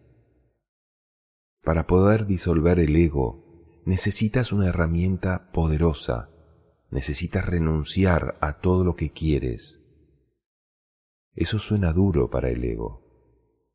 Para 1.63 1.88
poder 1.88 2.26
disolver 2.26 2.80
el 2.80 2.95
ego, 2.95 3.82
necesitas 3.86 4.52
una 4.52 4.67
herramienta 4.67 5.52
poderosa, 5.52 6.30
necesitas 6.89 7.45
renunciar 7.45 8.38
a 8.41 8.60
todo 8.60 8.84
lo 8.84 8.95
que 8.95 9.12
quieres, 9.12 9.82
eso 11.36 11.60
suena 11.60 11.93
duro 11.93 12.30
para 12.30 12.50
el 12.50 12.63
ego. 12.63 13.02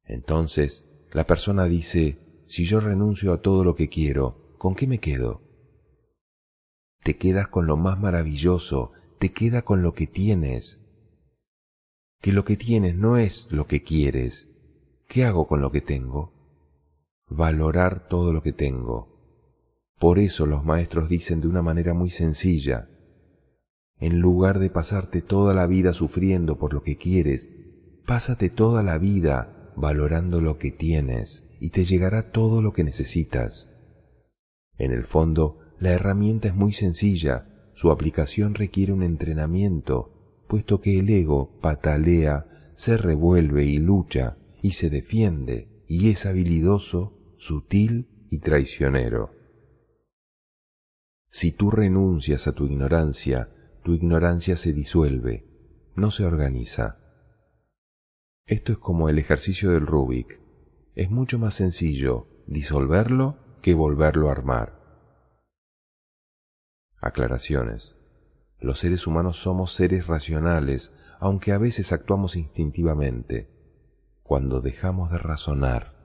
Entonces, 0.05 0.89
la 1.13 1.27
persona 1.27 1.65
dice, 1.65 2.19
si 2.47 2.65
yo 2.65 2.81
renuncio 2.81 3.33
a 3.33 3.41
todo 3.41 3.65
lo 3.65 3.75
que 3.75 3.89
quiero, 3.89 4.55
¿con 4.59 4.75
qué 4.75 4.87
me 4.87 4.99
quedo? 4.99 5.43
Te 7.03 7.17
quedas 7.17 7.49
con 7.49 7.67
lo 7.67 7.77
más 7.77 7.99
maravilloso, 7.99 8.93
te 9.19 9.33
queda 9.33 9.63
con 9.63 9.83
lo 9.83 9.95
que 9.95 10.07
tienes. 10.07 10.83
Que 12.21 12.33
lo 12.33 12.45
que 12.45 12.57
tienes 12.57 12.97
no 12.97 13.17
es 13.17 13.51
lo 13.51 13.67
que 13.67 13.83
quieres. 13.83 14.51
¿Qué 15.09 15.25
hago 15.25 15.47
con 15.47 15.61
lo 15.61 15.71
que 15.71 15.81
tengo? 15.81 16.33
Valorar 17.29 18.09
todo 18.09 18.33
lo 18.33 18.43
que 18.43 18.53
tengo. 18.53 19.17
Por 19.99 20.19
eso 20.19 20.47
los 20.47 20.65
maestros 20.65 21.09
dicen 21.09 21.41
de 21.41 21.49
una 21.49 21.63
manera 21.63 21.95
muy 21.95 22.11
sencilla, 22.11 22.89
en 23.99 24.21
lugar 24.21 24.59
de 24.59 24.69
pasarte 24.69 25.23
toda 25.23 25.55
la 25.55 25.67
vida 25.67 25.95
sufriendo 25.95 26.59
por 26.59 26.75
lo 26.75 26.83
que 26.83 26.97
quieres, 26.99 27.51
pásate 28.07 28.51
toda 28.51 28.83
la 28.83 28.99
vida 28.99 29.73
valorando 29.75 30.43
lo 30.43 30.59
que 30.59 30.71
tienes 30.71 31.49
y 31.61 31.71
te 31.71 31.85
llegará 31.85 32.31
todo 32.31 32.61
lo 32.61 32.73
que 32.73 32.85
necesitas. 32.85 33.71
En 34.77 34.93
el 34.93 35.05
fondo, 35.05 35.61
la 35.79 35.93
herramienta 35.93 36.49
es 36.49 36.55
muy 36.55 36.75
sencilla, 36.75 37.71
su 37.73 37.91
aplicación 37.91 38.55
requiere 38.55 38.93
un 38.93 39.03
entrenamiento, 39.03 40.45
puesto 40.47 40.81
que 40.81 40.99
el 40.99 41.09
ego 41.09 41.59
patalea, 41.61 42.73
se 42.75 42.99
revuelve 42.99 43.65
y 43.65 43.79
lucha, 43.79 44.37
y 44.61 44.73
se 44.73 44.91
defiende, 44.91 45.85
y 45.89 46.11
es 46.11 46.27
habilidoso, 46.27 47.16
sutil 47.47 48.27
y 48.29 48.41
traicionero. 48.41 49.31
Si 51.31 51.53
tú 51.53 51.71
renuncias 51.71 52.49
a 52.49 52.53
tu 52.53 52.67
ignorancia, 52.67 53.79
tu 53.85 53.95
ignorancia 53.95 54.57
se 54.57 54.73
disuelve, 54.73 55.47
no 55.95 56.11
se 56.11 56.25
organiza. 56.25 56.99
Esto 58.47 58.73
es 58.73 58.79
como 58.79 59.09
el 59.09 59.21
ejercicio 59.21 59.71
del 59.71 59.87
Rubik. 59.87 60.41
Es 60.97 61.09
mucho 61.09 61.39
más 61.39 61.55
sencillo 61.55 62.27
disolverlo 62.49 63.39
que 63.63 63.75
volverlo 63.75 64.29
a 64.29 64.33
armar. 64.33 64.81
Aclaraciones. 67.01 67.95
Los 68.59 68.81
seres 68.81 69.07
humanos 69.07 69.37
somos 69.37 69.73
seres 69.73 70.09
racionales, 70.09 70.97
aunque 71.21 71.53
a 71.53 71.59
veces 71.59 71.93
actuamos 71.93 72.35
instintivamente. 72.35 73.49
Cuando 74.25 74.61
dejamos 74.61 75.13
de 75.13 75.19
razonar, 75.19 75.96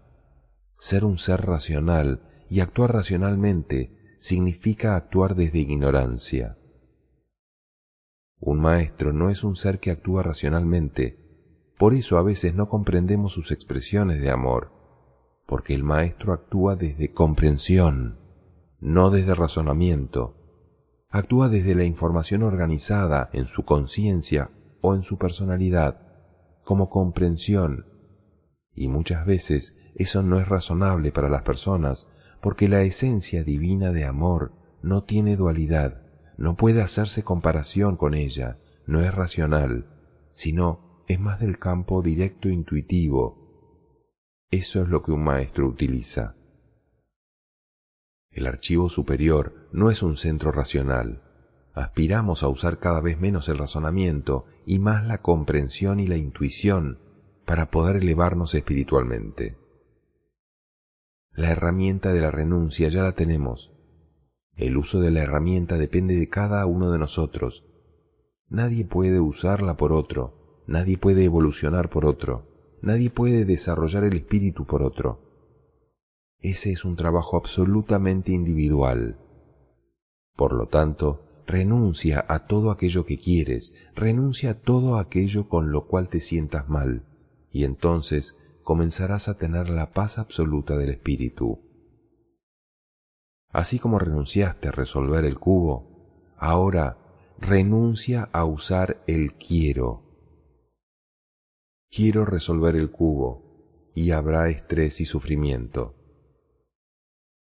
ser 0.82 1.06
un 1.06 1.20
ser 1.20 1.46
racional 1.46 2.24
y 2.50 2.62
actuar 2.62 2.92
racionalmente 2.92 4.16
significa 4.18 4.96
actuar 4.96 5.36
desde 5.36 5.60
ignorancia. 5.60 6.58
Un 8.40 8.60
maestro 8.60 9.14
no 9.14 9.30
es 9.30 9.44
un 9.44 9.56
ser 9.56 9.80
que 9.80 9.92
actúa 9.92 10.24
racionalmente, 10.24 11.76
por 11.78 11.94
eso 11.94 12.18
a 12.18 12.24
veces 12.24 12.56
no 12.56 12.68
comprendemos 12.68 13.32
sus 13.32 13.52
expresiones 13.52 14.22
de 14.22 14.32
amor, 14.32 14.72
porque 15.46 15.76
el 15.76 15.84
maestro 15.84 16.34
actúa 16.34 16.76
desde 16.76 17.14
comprensión, 17.14 18.18
no 18.80 19.12
desde 19.12 19.36
razonamiento. 19.36 20.36
Actúa 21.10 21.48
desde 21.48 21.76
la 21.76 21.84
información 21.84 22.42
organizada 22.42 23.30
en 23.34 23.46
su 23.46 23.66
conciencia 23.66 24.50
o 24.82 24.96
en 24.96 25.04
su 25.04 25.20
personalidad, 25.20 26.02
como 26.64 26.90
comprensión. 26.90 27.86
Y 28.74 28.88
muchas 28.88 29.28
veces 29.28 29.78
eso 29.96 30.24
no 30.24 30.39
es 30.39 30.48
razonable 30.48 31.12
para 31.12 31.30
las 31.30 31.44
personas, 31.44 32.10
porque 32.42 32.68
la 32.68 32.82
esencia 32.82 33.44
divina 33.44 33.92
de 33.92 34.06
amor 34.06 34.54
no 34.82 35.04
tiene 35.04 35.36
dualidad, 35.36 36.02
no 36.38 36.56
puede 36.56 36.82
hacerse 36.82 37.24
comparación 37.24 37.98
con 37.98 38.14
ella, 38.14 38.58
no 38.88 39.02
es 39.02 39.14
racional, 39.14 39.86
sino 40.34 41.04
es 41.08 41.20
más 41.20 41.39
del 41.39 41.60
campo 41.60 42.02
directo 42.02 42.50
intuitivo. 42.50 43.38
Eso 44.50 44.82
es 44.82 44.89
lo 44.89 45.04
que 45.04 45.12
un 45.12 45.24
maestro 45.24 45.68
utiliza. 45.68 46.36
El 48.32 48.48
archivo 48.48 48.89
superior 48.89 49.68
no 49.72 49.92
es 49.92 50.02
un 50.02 50.16
centro 50.18 50.52
racional. 50.52 51.22
Aspiramos 51.74 52.44
a 52.44 52.48
usar 52.48 52.80
cada 52.80 53.02
vez 53.02 53.20
menos 53.20 53.50
el 53.50 53.58
razonamiento 53.58 54.46
y 54.66 54.80
más 54.80 55.06
la 55.06 55.22
comprensión 55.22 56.00
y 56.00 56.08
la 56.08 56.18
intuición 56.18 57.00
para 57.46 57.72
poder 57.72 57.98
elevarnos 57.98 58.56
espiritualmente. 58.56 59.61
La 61.34 61.52
herramienta 61.52 62.12
de 62.12 62.22
la 62.22 62.32
renuncia 62.32 62.90
ya 62.90 63.04
la 63.04 63.14
tenemos, 63.14 63.72
el 64.56 64.78
uso 64.78 65.00
de 65.00 65.12
la 65.12 65.22
herramienta 65.22 65.78
depende 65.78 66.16
de 66.16 66.30
cada 66.30 66.66
uno 66.66 66.92
de 66.92 67.00
nosotros. 67.00 67.66
Nadie 68.50 68.86
puede 68.86 69.20
usarla 69.20 69.78
por 69.78 69.94
otro, 69.94 70.64
nadie 70.68 70.98
puede 70.98 71.24
evolucionar 71.24 71.90
por 71.90 72.06
otro, 72.06 72.78
nadie 72.82 73.10
puede 73.10 73.46
desarrollar 73.46 74.04
el 74.04 74.16
espíritu 74.16 74.66
por 74.66 74.84
otro. 74.84 75.22
Ese 76.40 76.72
es 76.72 76.86
un 76.86 76.96
trabajo 76.96 77.38
absolutamente 77.38 78.34
individual. 78.34 79.18
Por 80.36 80.54
lo 80.54 80.68
tanto, 80.68 81.44
renuncia 81.48 82.26
a 82.28 82.46
todo 82.46 82.72
aquello 82.72 83.06
que 83.06 83.18
quieres, 83.18 83.74
renuncia 83.96 84.52
a 84.52 84.60
todo 84.62 84.98
aquello 84.98 85.48
con 85.48 85.72
lo 85.72 85.88
cual 85.88 86.10
te 86.10 86.20
sientas 86.20 86.68
mal, 86.68 87.06
y 87.52 87.64
entonces 87.64 88.38
comenzarás 88.64 89.28
a 89.28 89.38
tener 89.38 89.70
la 89.70 89.91
paz 89.91 90.18
absoluta 90.18 90.78
del 90.78 90.89
espíritu. 90.89 91.59
Así 93.49 93.80
como 93.80 93.99
renunciaste 93.99 94.70
a 94.70 94.72
resolver 94.72 95.26
el 95.26 95.38
cubo, 95.38 96.34
ahora 96.38 96.97
renuncia 97.38 98.30
a 98.32 98.45
usar 98.45 99.03
el 99.07 99.34
quiero. 99.34 100.03
Quiero 101.89 102.24
resolver 102.24 102.76
el 102.76 102.91
cubo 102.91 103.91
y 103.93 104.12
habrá 104.12 104.49
estrés 104.49 105.01
y 105.01 105.05
sufrimiento. 105.05 105.95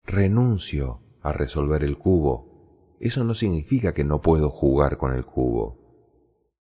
Renuncio 0.05 1.01
a 1.22 1.34
resolver 1.34 1.84
el 1.84 1.97
cubo. 1.97 2.95
Eso 2.99 3.26
no 3.26 3.34
significa 3.34 3.93
que 3.93 4.05
no 4.05 4.22
puedo 4.22 4.49
jugar 4.49 4.97
con 4.97 5.13
el 5.13 5.26
cubo. 5.26 5.88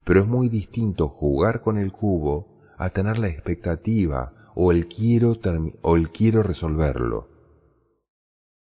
Pero 0.06 0.22
es 0.22 0.28
muy 0.28 0.48
distinto 0.48 1.10
jugar 1.10 1.62
con 1.62 1.78
el 1.78 1.92
cubo 1.92 2.57
a 2.78 2.92
tener 2.92 3.18
la 3.18 3.28
expectativa 3.28 4.52
o 4.56 4.72
el 4.72 4.88
quiero, 4.88 5.36
o 5.82 5.96
el 5.96 6.12
quiero 6.12 6.44
resolverlo. 6.44 7.30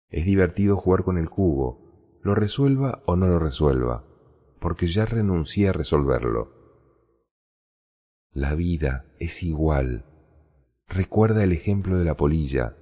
Es 0.09 0.25
divertido 0.25 0.77
jugar 0.77 1.05
con 1.05 1.19
el 1.19 1.29
cubo, 1.29 2.19
lo 2.23 2.35
resuelva 2.35 3.03
o 3.07 3.17
no 3.17 3.27
lo 3.29 3.39
resuelva, 3.39 4.05
porque 4.59 4.87
ya 4.87 5.05
renuncié 5.05 5.69
a 5.69 5.73
resolverlo. 5.73 6.59
La 8.33 8.55
vida 8.55 9.07
es 9.19 9.43
igual. 9.43 10.05
Recuerda 10.87 11.45
el 11.45 11.53
ejemplo 11.53 11.99
de 11.99 12.05
la 12.05 12.17
polilla, 12.17 12.77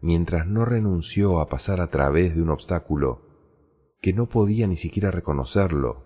mientras 0.00 0.46
no 0.46 0.64
renunció 0.64 1.40
a 1.40 1.48
pasar 1.48 1.80
a 1.80 1.88
través 1.88 2.34
de 2.34 2.42
un 2.42 2.50
obstáculo, 2.50 3.22
que 4.00 4.12
no 4.12 4.28
podía 4.28 4.66
ni 4.66 4.76
siquiera 4.76 5.10
reconocerlo. 5.12 6.04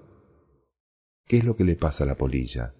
¿Qué 1.27 1.39
es 1.39 1.45
lo 1.45 1.57
que 1.57 1.65
le 1.65 1.77
pasa 1.77 2.05
a 2.05 2.07
la 2.07 2.17
polilla? 2.17 2.76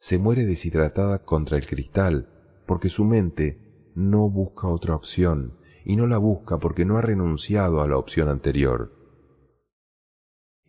Se 0.00 0.18
muere 0.18 0.46
deshidratada 0.46 1.24
contra 1.24 1.58
el 1.58 1.66
cristal, 1.66 2.30
porque 2.66 2.88
su 2.88 3.04
mente 3.04 3.92
no 3.94 4.30
busca 4.30 4.66
otra 4.66 4.94
opción 4.94 5.58
y 5.84 5.96
no 5.96 6.06
la 6.06 6.16
busca 6.16 6.58
porque 6.58 6.86
no 6.86 6.96
ha 6.96 7.02
renunciado 7.02 7.82
a 7.82 7.88
la 7.88 7.98
opción 7.98 8.30
anterior. 8.30 8.94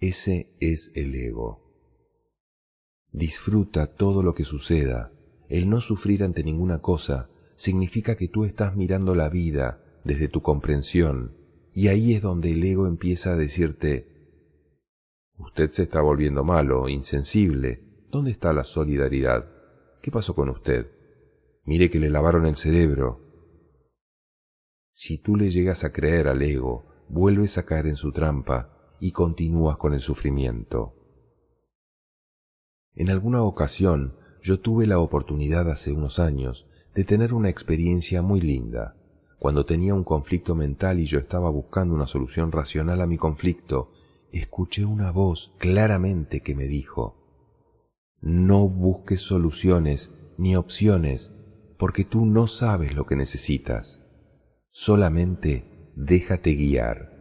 Ese 0.01 0.53
es 0.59 0.91
el 0.95 1.15
ego. 1.15 1.61
Disfruta 3.13 3.87
todo 3.87 4.21
lo 4.21 4.35
que 4.35 4.43
suceda. 4.43 5.13
El 5.47 5.69
no 5.69 5.79
sufrir 5.79 6.23
ante 6.23 6.43
ninguna 6.43 6.81
cosa 6.81 7.29
significa 7.55 8.17
que 8.17 8.27
tú 8.27 8.43
estás 8.43 8.75
mirando 8.75 9.15
la 9.15 9.29
vida 9.29 9.81
desde 10.03 10.27
tu 10.27 10.41
comprensión 10.41 11.37
y 11.73 11.87
ahí 11.87 12.13
es 12.13 12.21
donde 12.21 12.51
el 12.51 12.63
ego 12.65 12.85
empieza 12.85 13.31
a 13.31 13.37
decirte, 13.37 14.07
usted 15.37 15.71
se 15.71 15.83
está 15.83 16.01
volviendo 16.01 16.43
malo, 16.43 16.89
insensible, 16.89 17.90
¿dónde 18.11 18.31
está 18.31 18.53
la 18.53 18.63
solidaridad? 18.63 19.49
¿Qué 20.01 20.11
pasó 20.11 20.35
con 20.35 20.49
usted? 20.49 20.91
Mire 21.63 21.89
que 21.89 21.99
le 21.99 22.09
lavaron 22.09 22.45
el 22.45 22.55
cerebro, 22.55 23.31
si 24.93 25.17
tú 25.17 25.37
le 25.37 25.49
llegas 25.51 25.83
a 25.85 25.93
creer 25.93 26.27
al 26.27 26.41
ego, 26.41 26.85
vuelves 27.07 27.57
a 27.57 27.65
caer 27.65 27.87
en 27.87 27.95
su 27.95 28.11
trampa 28.11 28.97
y 28.99 29.13
continúas 29.13 29.77
con 29.77 29.93
el 29.93 30.01
sufrimiento. 30.01 30.93
En 32.93 33.09
alguna 33.09 33.41
ocasión 33.41 34.17
yo 34.43 34.59
tuve 34.59 34.85
la 34.85 34.99
oportunidad 34.99 35.69
hace 35.71 35.93
unos 35.93 36.19
años 36.19 36.67
de 36.93 37.05
tener 37.05 37.33
una 37.33 37.49
experiencia 37.49 38.21
muy 38.21 38.41
linda. 38.41 38.97
Cuando 39.39 39.65
tenía 39.65 39.95
un 39.95 40.03
conflicto 40.03 40.55
mental 40.55 40.99
y 40.99 41.05
yo 41.05 41.19
estaba 41.19 41.49
buscando 41.49 41.95
una 41.95 42.05
solución 42.05 42.51
racional 42.51 43.01
a 43.01 43.07
mi 43.07 43.17
conflicto, 43.17 43.93
escuché 44.33 44.83
una 44.85 45.11
voz 45.11 45.55
claramente 45.57 46.41
que 46.41 46.53
me 46.53 46.65
dijo, 46.65 47.20
no 48.21 48.67
busques 48.67 49.21
soluciones 49.21 50.11
ni 50.37 50.55
opciones 50.55 51.31
porque 51.77 52.05
tú 52.05 52.25
no 52.25 52.47
sabes 52.47 52.93
lo 52.93 53.05
que 53.05 53.15
necesitas 53.15 54.01
solamente 54.71 55.91
déjate 55.95 56.53
guiar. 56.53 57.11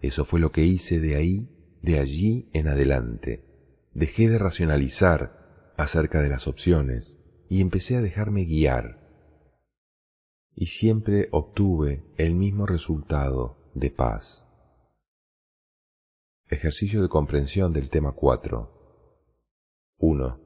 Eso 0.00 0.24
fue 0.24 0.38
lo 0.38 0.52
que 0.52 0.62
hice 0.62 1.00
de 1.00 1.16
ahí, 1.16 1.78
de 1.82 1.98
allí 1.98 2.50
en 2.52 2.68
adelante. 2.68 3.44
Dejé 3.94 4.28
de 4.28 4.38
racionalizar 4.38 5.72
acerca 5.76 6.20
de 6.20 6.28
las 6.28 6.46
opciones 6.46 7.18
y 7.48 7.60
empecé 7.62 7.96
a 7.96 8.02
dejarme 8.02 8.44
guiar. 8.44 9.08
Y 10.54 10.66
siempre 10.66 11.28
obtuve 11.32 12.04
el 12.16 12.34
mismo 12.34 12.66
resultado 12.66 13.72
de 13.74 13.90
paz. 13.90 14.46
Ejercicio 16.48 17.02
de 17.02 17.08
comprensión 17.08 17.72
del 17.72 17.90
tema 17.90 18.12
4. 18.12 18.77
1. 20.00 20.40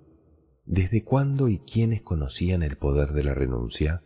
¿Desde 0.64 1.04
cuándo 1.04 1.48
y 1.48 1.58
quiénes 1.58 2.00
conocían 2.00 2.62
el 2.62 2.78
poder 2.78 3.12
de 3.12 3.22
la 3.22 3.34
renuncia? 3.34 4.02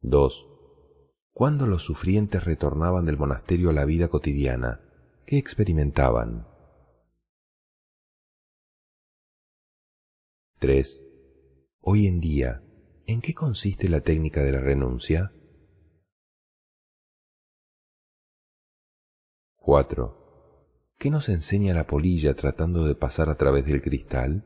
2. 0.00 0.46
Cuando 1.32 1.66
los 1.66 1.82
sufrientes 1.82 2.42
retornaban 2.44 3.04
del 3.04 3.18
monasterio 3.18 3.70
a 3.70 3.72
la 3.74 3.84
vida 3.84 4.08
cotidiana, 4.08 4.80
¿qué 5.26 5.36
experimentaban? 5.36 6.46
3. 10.60 11.06
Hoy 11.80 12.06
en 12.06 12.20
día, 12.20 12.62
¿en 13.06 13.20
qué 13.20 13.34
consiste 13.34 13.90
la 13.90 14.00
técnica 14.00 14.42
de 14.42 14.52
la 14.52 14.60
renuncia? 14.60 15.34
4. 19.56 20.19
¿Qué 21.00 21.08
nos 21.08 21.30
enseña 21.30 21.72
la 21.72 21.86
polilla 21.86 22.34
tratando 22.34 22.84
de 22.84 22.94
pasar 22.94 23.30
a 23.30 23.38
través 23.38 23.64
del 23.64 23.80
cristal? 23.80 24.44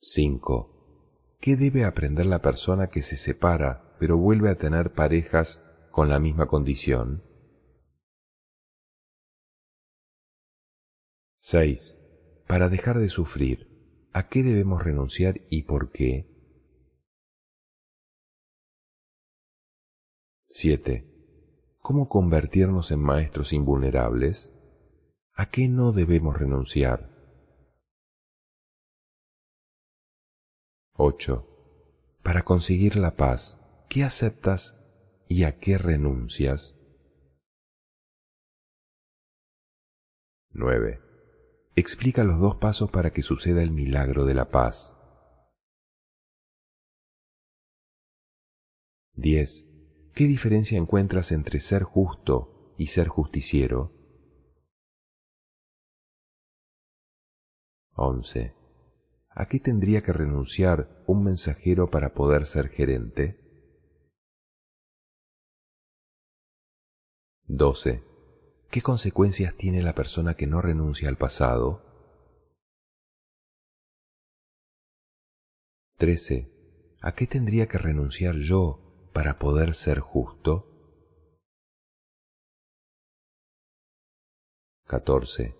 5. 0.00 1.38
¿Qué 1.40 1.54
debe 1.54 1.84
aprender 1.84 2.26
la 2.26 2.42
persona 2.42 2.90
que 2.90 3.02
se 3.02 3.16
separa 3.16 3.96
pero 4.00 4.18
vuelve 4.18 4.50
a 4.50 4.58
tener 4.58 4.94
parejas 4.94 5.62
con 5.92 6.08
la 6.08 6.18
misma 6.18 6.48
condición? 6.48 7.22
6. 11.36 11.96
Para 12.48 12.68
dejar 12.68 12.98
de 12.98 13.10
sufrir, 13.10 14.08
¿a 14.12 14.26
qué 14.26 14.42
debemos 14.42 14.82
renunciar 14.82 15.42
y 15.50 15.62
por 15.62 15.92
qué? 15.92 16.26
7. 20.48 21.13
¿Cómo 21.86 22.08
convertirnos 22.08 22.90
en 22.92 23.00
maestros 23.00 23.52
invulnerables? 23.52 24.50
¿A 25.34 25.50
qué 25.50 25.68
no 25.68 25.92
debemos 25.92 26.34
renunciar? 26.34 27.10
8. 30.94 31.46
Para 32.22 32.42
conseguir 32.42 32.96
la 32.96 33.16
paz, 33.16 33.60
¿qué 33.90 34.02
aceptas 34.02 34.82
y 35.28 35.44
a 35.44 35.58
qué 35.58 35.76
renuncias? 35.76 36.80
9. 40.52 41.02
Explica 41.76 42.24
los 42.24 42.40
dos 42.40 42.56
pasos 42.56 42.90
para 42.90 43.12
que 43.12 43.20
suceda 43.20 43.62
el 43.62 43.72
milagro 43.72 44.24
de 44.24 44.32
la 44.32 44.50
paz. 44.50 44.96
10. 49.16 49.73
¿Qué 50.14 50.28
diferencia 50.28 50.78
encuentras 50.78 51.32
entre 51.32 51.58
ser 51.58 51.82
justo 51.82 52.74
y 52.78 52.86
ser 52.86 53.08
justiciero? 53.08 53.90
11. 57.96 58.54
¿A 59.30 59.48
qué 59.48 59.58
tendría 59.58 60.02
que 60.02 60.12
renunciar 60.12 61.02
un 61.08 61.24
mensajero 61.24 61.90
para 61.90 62.14
poder 62.14 62.46
ser 62.46 62.68
gerente? 62.68 63.40
12. 67.48 68.04
¿Qué 68.70 68.82
consecuencias 68.82 69.56
tiene 69.56 69.82
la 69.82 69.96
persona 69.96 70.34
que 70.34 70.46
no 70.46 70.62
renuncia 70.62 71.08
al 71.08 71.18
pasado? 71.18 71.82
13. 75.98 76.52
¿A 77.02 77.16
qué 77.16 77.26
tendría 77.26 77.66
que 77.66 77.78
renunciar 77.78 78.36
yo 78.36 78.83
para 79.14 79.38
poder 79.38 79.74
ser 79.74 80.00
justo? 80.00 80.68
14. 84.86 85.56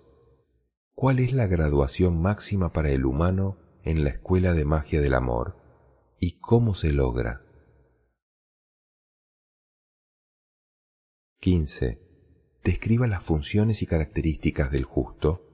¿Cuál 0.95 1.21
es 1.21 1.33
la 1.33 1.47
graduación 1.47 2.21
máxima 2.21 2.73
para 2.73 2.91
el 2.91 3.07
humano 3.07 3.57
en 3.85 4.03
la 4.03 4.11
escuela 4.11 4.55
de 4.55 4.65
magia 4.65 5.01
del 5.01 5.15
amor 5.15 5.57
y 6.19 6.41
cómo 6.41 6.75
se 6.75 6.93
logra? 6.93 7.43
15 11.39 12.01
describa 12.65 13.07
las 13.07 13.23
funciones 13.23 13.83
y 13.83 13.87
características 13.87 14.73
del 14.73 14.85
justo. 14.85 15.49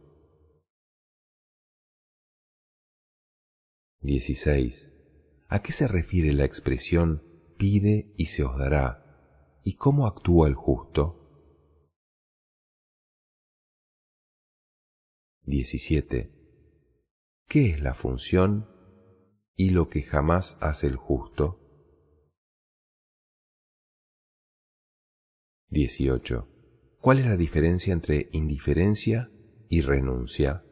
16. 4.00 4.96
¿A 5.48 5.60
qué 5.60 5.72
se 5.72 5.86
refiere 5.86 6.32
la 6.32 6.46
expresión 6.46 7.29
pide 7.60 8.14
y 8.16 8.26
se 8.26 8.42
os 8.42 8.58
dará? 8.58 9.60
¿Y 9.62 9.74
cómo 9.74 10.06
actúa 10.06 10.48
el 10.48 10.54
justo? 10.54 11.18
17. 15.42 16.32
¿Qué 17.46 17.70
es 17.70 17.82
la 17.82 17.92
función 17.92 18.66
y 19.56 19.70
lo 19.70 19.90
que 19.90 20.02
jamás 20.02 20.56
hace 20.62 20.86
el 20.86 20.96
justo? 20.96 21.60
18. 25.68 26.48
¿Cuál 26.98 27.18
es 27.18 27.26
la 27.26 27.36
diferencia 27.36 27.92
entre 27.92 28.30
indiferencia 28.32 29.30
y 29.68 29.82
renuncia? 29.82 30.64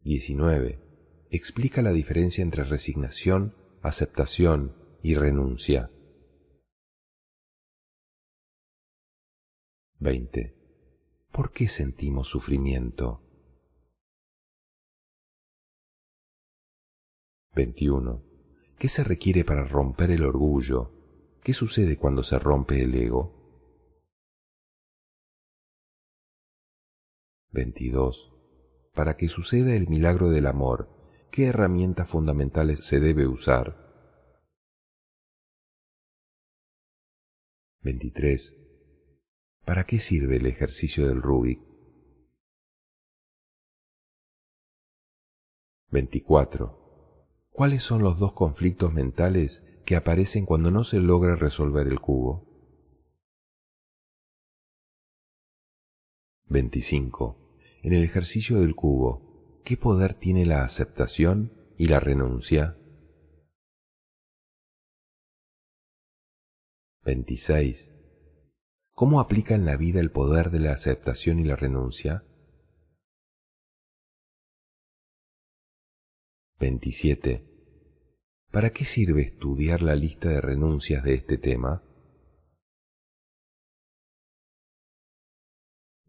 19. 0.00 0.91
Explica 1.34 1.80
la 1.80 1.92
diferencia 1.92 2.42
entre 2.42 2.62
resignación, 2.62 3.56
aceptación 3.80 4.76
y 5.02 5.14
renuncia. 5.14 5.90
20. 9.98 10.54
¿Por 11.32 11.50
qué 11.52 11.68
sentimos 11.68 12.28
sufrimiento? 12.28 13.22
21. 17.54 18.22
¿Qué 18.78 18.88
se 18.88 19.02
requiere 19.02 19.42
para 19.42 19.64
romper 19.64 20.10
el 20.10 20.24
orgullo, 20.24 20.92
¿Qué 21.42 21.54
sucede 21.54 21.96
cuando 21.96 22.22
se 22.22 22.38
rompe 22.38 22.82
el 22.82 22.94
ego? 22.94 23.32
22. 27.52 28.34
Para 28.94 29.16
que 29.16 29.28
suceda 29.28 29.74
el 29.74 29.88
milagro 29.88 30.28
del 30.28 30.46
amor, 30.46 31.01
¿qué 31.32 31.46
herramientas 31.46 32.08
fundamentales 32.08 32.86
se 32.86 33.00
debe 33.00 33.26
usar? 33.26 33.76
23. 37.80 38.56
¿Para 39.64 39.84
qué 39.84 39.98
sirve 39.98 40.36
el 40.36 40.46
ejercicio 40.46 41.08
del 41.08 41.20
Rubik? 41.20 41.60
24. 45.90 46.78
¿Cuáles 47.50 47.82
son 47.82 48.02
los 48.02 48.20
dos 48.20 48.32
conflictos 48.32 48.92
mentales 48.92 49.66
que 49.84 49.96
aparecen 49.96 50.46
cuando 50.46 50.70
no 50.70 50.84
se 50.84 50.98
logra 50.98 51.36
resolver 51.36 51.86
el 51.86 52.00
cubo. 52.00 52.48
25. 56.46 57.58
En 57.82 57.92
el 57.94 58.04
ejercicio 58.04 58.60
del 58.60 58.74
cubo, 58.74 59.31
¿qué 59.64 59.76
poder 59.76 60.14
tiene 60.14 60.44
la 60.46 60.64
aceptación 60.64 61.52
y 61.78 61.88
la 61.88 62.00
renuncia? 62.00 62.76
26. 67.04 67.96
¿Cómo 68.92 69.20
aplica 69.20 69.54
en 69.54 69.64
la 69.64 69.76
vida 69.76 70.00
el 70.00 70.10
poder 70.10 70.50
de 70.50 70.60
la 70.60 70.72
aceptación 70.72 71.40
y 71.40 71.44
la 71.44 71.56
renuncia? 71.56 72.24
27. 76.60 77.44
¿Para 78.52 78.70
qué 78.70 78.84
sirve 78.84 79.22
estudiar 79.22 79.82
la 79.82 79.96
lista 79.96 80.28
de 80.28 80.40
renuncias 80.40 81.02
de 81.02 81.14
este 81.14 81.38
tema? 81.38 81.82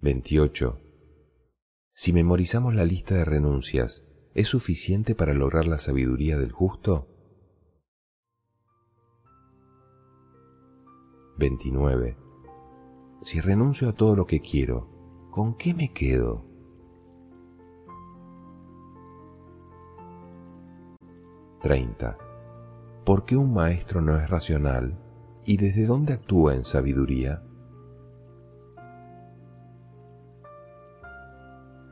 28. 0.02 0.83
Si 1.96 2.12
memorizamos 2.12 2.74
la 2.74 2.86
lista 2.86 3.14
de 3.14 3.24
renuncias, 3.24 4.04
¿es 4.34 4.48
suficiente 4.48 5.14
para 5.14 5.36
lograr 5.36 5.68
la 5.68 5.78
sabiduría 5.78 6.40
del 6.40 6.52
justo? 6.52 7.08
29. 11.38 12.18
Si 13.22 13.40
renuncio 13.42 13.90
a 13.90 13.94
todo 13.94 14.16
lo 14.16 14.26
que 14.26 14.40
quiero, 14.40 15.30
¿con 15.30 15.56
qué 15.56 15.76
me 15.76 15.94
quedo? 15.94 16.44
30. 21.62 22.18
¿Por 23.06 23.24
qué 23.26 23.38
un 23.38 23.54
maestro 23.54 24.02
no 24.02 24.20
es 24.20 24.28
racional 24.32 25.00
y 25.46 25.58
desde 25.58 25.86
dónde 25.86 26.14
actúa 26.14 26.56
en 26.56 26.66
sabiduría? 26.66 27.44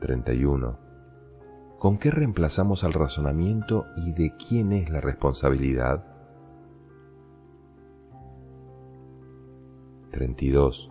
31. 0.02 0.78
¿Con 1.78 1.96
qué 1.96 2.10
reemplazamos 2.10 2.82
al 2.82 2.92
razonamiento 2.92 3.86
y 3.96 4.12
de 4.12 4.34
quién 4.36 4.72
es 4.72 4.90
la 4.90 5.00
responsabilidad? 5.00 6.04
32. 10.10 10.90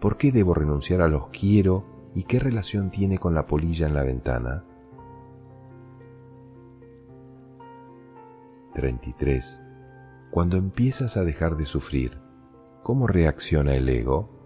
¿Por 0.00 0.16
qué 0.16 0.32
debo 0.32 0.54
renunciar 0.54 1.02
a 1.02 1.08
los 1.08 1.28
quiero 1.28 1.84
y 2.14 2.24
qué 2.24 2.40
relación 2.40 2.90
tiene 2.90 3.18
con 3.18 3.34
la 3.34 3.46
polilla 3.46 3.86
en 3.86 3.94
la 3.94 4.02
ventana? 4.02 4.64
33. 8.74 9.62
Cuando 10.30 10.56
empiezas 10.56 11.18
a 11.18 11.24
dejar 11.24 11.56
de 11.56 11.66
sufrir, 11.66 12.18
¿cómo 12.82 13.06
reacciona 13.06 13.74
el 13.74 13.86
ego? 13.88 14.37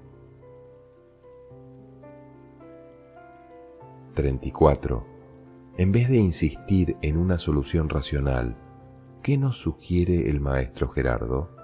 34. 4.15 5.07
En 5.79 5.93
vez 5.93 6.09
de 6.09 6.17
insistir 6.17 6.97
en 7.03 7.17
una 7.17 7.39
solución 7.39 7.89
racional, 7.89 8.57
¿qué 9.23 9.39
nos 9.39 9.57
sugiere 9.57 10.29
el 10.29 10.41
maestro 10.41 10.89
Gerardo? 10.91 11.62